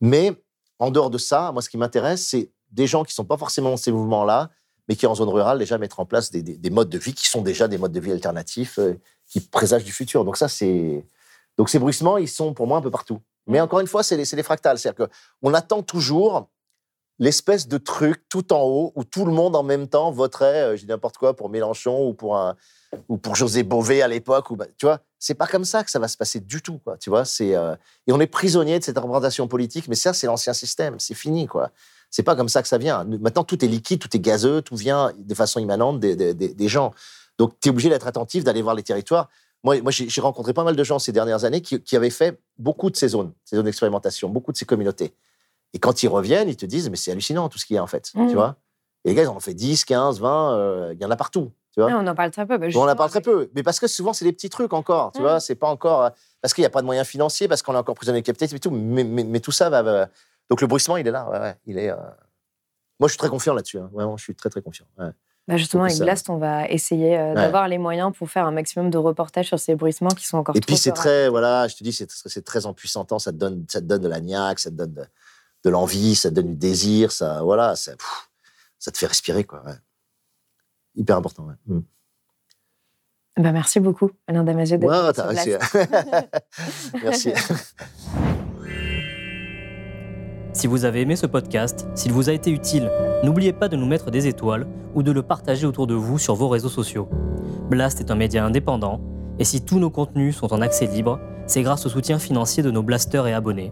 [0.02, 0.34] Mais
[0.78, 3.70] en dehors de ça, moi, ce qui m'intéresse, c'est des gens qui sont pas forcément
[3.70, 4.50] dans ces mouvements-là,
[4.88, 7.14] mais qui, en zone rurale, déjà mettre en place des, des- des modes de vie
[7.14, 8.94] qui sont déjà des modes de vie alternatifs, euh,
[9.28, 10.26] qui présagent du futur.
[10.26, 11.06] Donc ça, c'est...
[11.58, 13.20] Donc ces bruissements, ils sont pour moi un peu partout.
[13.48, 14.78] Mais encore une fois, c'est les, c'est les fractales.
[14.80, 15.08] C'est-à-dire
[15.42, 16.50] qu'on attend toujours
[17.20, 20.76] l'espèce de truc tout en haut où tout le monde en même temps voterait, euh,
[20.78, 22.56] je dis n'importe quoi, pour Mélenchon ou pour, un,
[23.10, 24.50] ou pour José Bové à l'époque.
[24.52, 26.80] ou bah, Tu vois, c'est pas comme ça que ça va se passer du tout.
[26.80, 27.76] Quoi, tu vois, c'est, euh,
[28.08, 31.00] et on est prisonnier de cette représentation politique, mais ça, c'est l'ancien système.
[31.00, 31.46] C'est fini.
[31.46, 31.72] quoi.
[32.10, 33.04] C'est pas comme ça que ça vient.
[33.04, 36.68] Maintenant, tout est liquide, tout est gazeux, tout vient de façon immanente des, des- des-
[36.68, 36.92] gens.
[37.38, 39.30] Donc, tu es obligé d'être attentif, d'aller voir les territoires.
[39.64, 42.10] Moi, moi j'ai j'ai rencontré pas mal de gens ces dernières années qui, qui avaient
[42.10, 45.14] fait beaucoup de ces zones, ces zones d'expérimentation, beaucoup de ces communautés.
[45.74, 47.84] Et quand ils reviennent, ils te disent, mais c'est hallucinant tout ce qu'il y a
[47.84, 48.12] en fait.
[48.14, 48.56] Tu vois
[49.06, 51.16] Et les gars, ils en ont fait 10, 15, 20, euh, il y en a
[51.16, 51.52] partout.
[51.74, 52.58] Tu vois on en parle très peu.
[52.58, 53.50] bah, on en parle très peu.
[53.56, 55.12] Mais parce que souvent, c'est des petits trucs encore.
[55.12, 55.28] Tu Mhm.
[55.28, 56.04] vois C'est pas encore.
[56.04, 56.10] euh,
[56.42, 58.56] Parce qu'il n'y a pas de moyens financiers, parce qu'on est encore prisonnier de capitalisme
[58.56, 58.72] et tout.
[58.72, 60.08] Mais, mais- mais tout ça va, va-
[60.50, 61.30] Donc le bruissement, il est là.
[61.30, 61.90] ouais, ouais, il est.
[61.92, 61.96] euh,
[63.00, 63.78] Moi, je suis très confiant là-dessus.
[63.80, 63.90] hein.
[63.94, 64.86] Vraiment, je suis très, très confiant.
[64.98, 65.10] ouais.
[65.48, 65.98] Bah, justement, avec.
[66.00, 67.36] Blast, on va essayer euh, Ouais.
[67.36, 70.56] d'avoir les moyens pour faire un maximum de reportages sur ces bruissements qui sont encore
[70.56, 73.20] Et trop puis c'est très, voilà, je te dis, c'est c'est très empuissantant.
[73.20, 75.04] Ça te donne, ça te donne de la niaque, ça te donne de,
[75.64, 78.30] de l'envie, ça te donne du désir, ça, voilà, ça, pff,
[78.78, 79.64] ça te fait respirer, quoi.
[79.66, 79.74] ouais.
[80.96, 81.46] Hyper important.
[81.46, 81.54] Ouais.
[81.68, 81.82] Mm.
[83.38, 84.78] Bah, merci beaucoup, Alain Damasio.
[84.78, 85.52] venu t'as réussi.
[87.04, 87.32] Merci.
[90.52, 92.92] Si vous avez aimé ce podcast, s'il vous a été utile,
[93.24, 96.36] n'oubliez pas de nous mettre des étoiles ou de le partager autour de vous sur
[96.36, 97.08] vos réseaux sociaux.
[97.70, 99.00] Blast est un média indépendant,
[99.38, 102.72] et si tous nos contenus sont en accès libre, c'est grâce au soutien financier de
[102.72, 103.72] nos blasters et abonnés.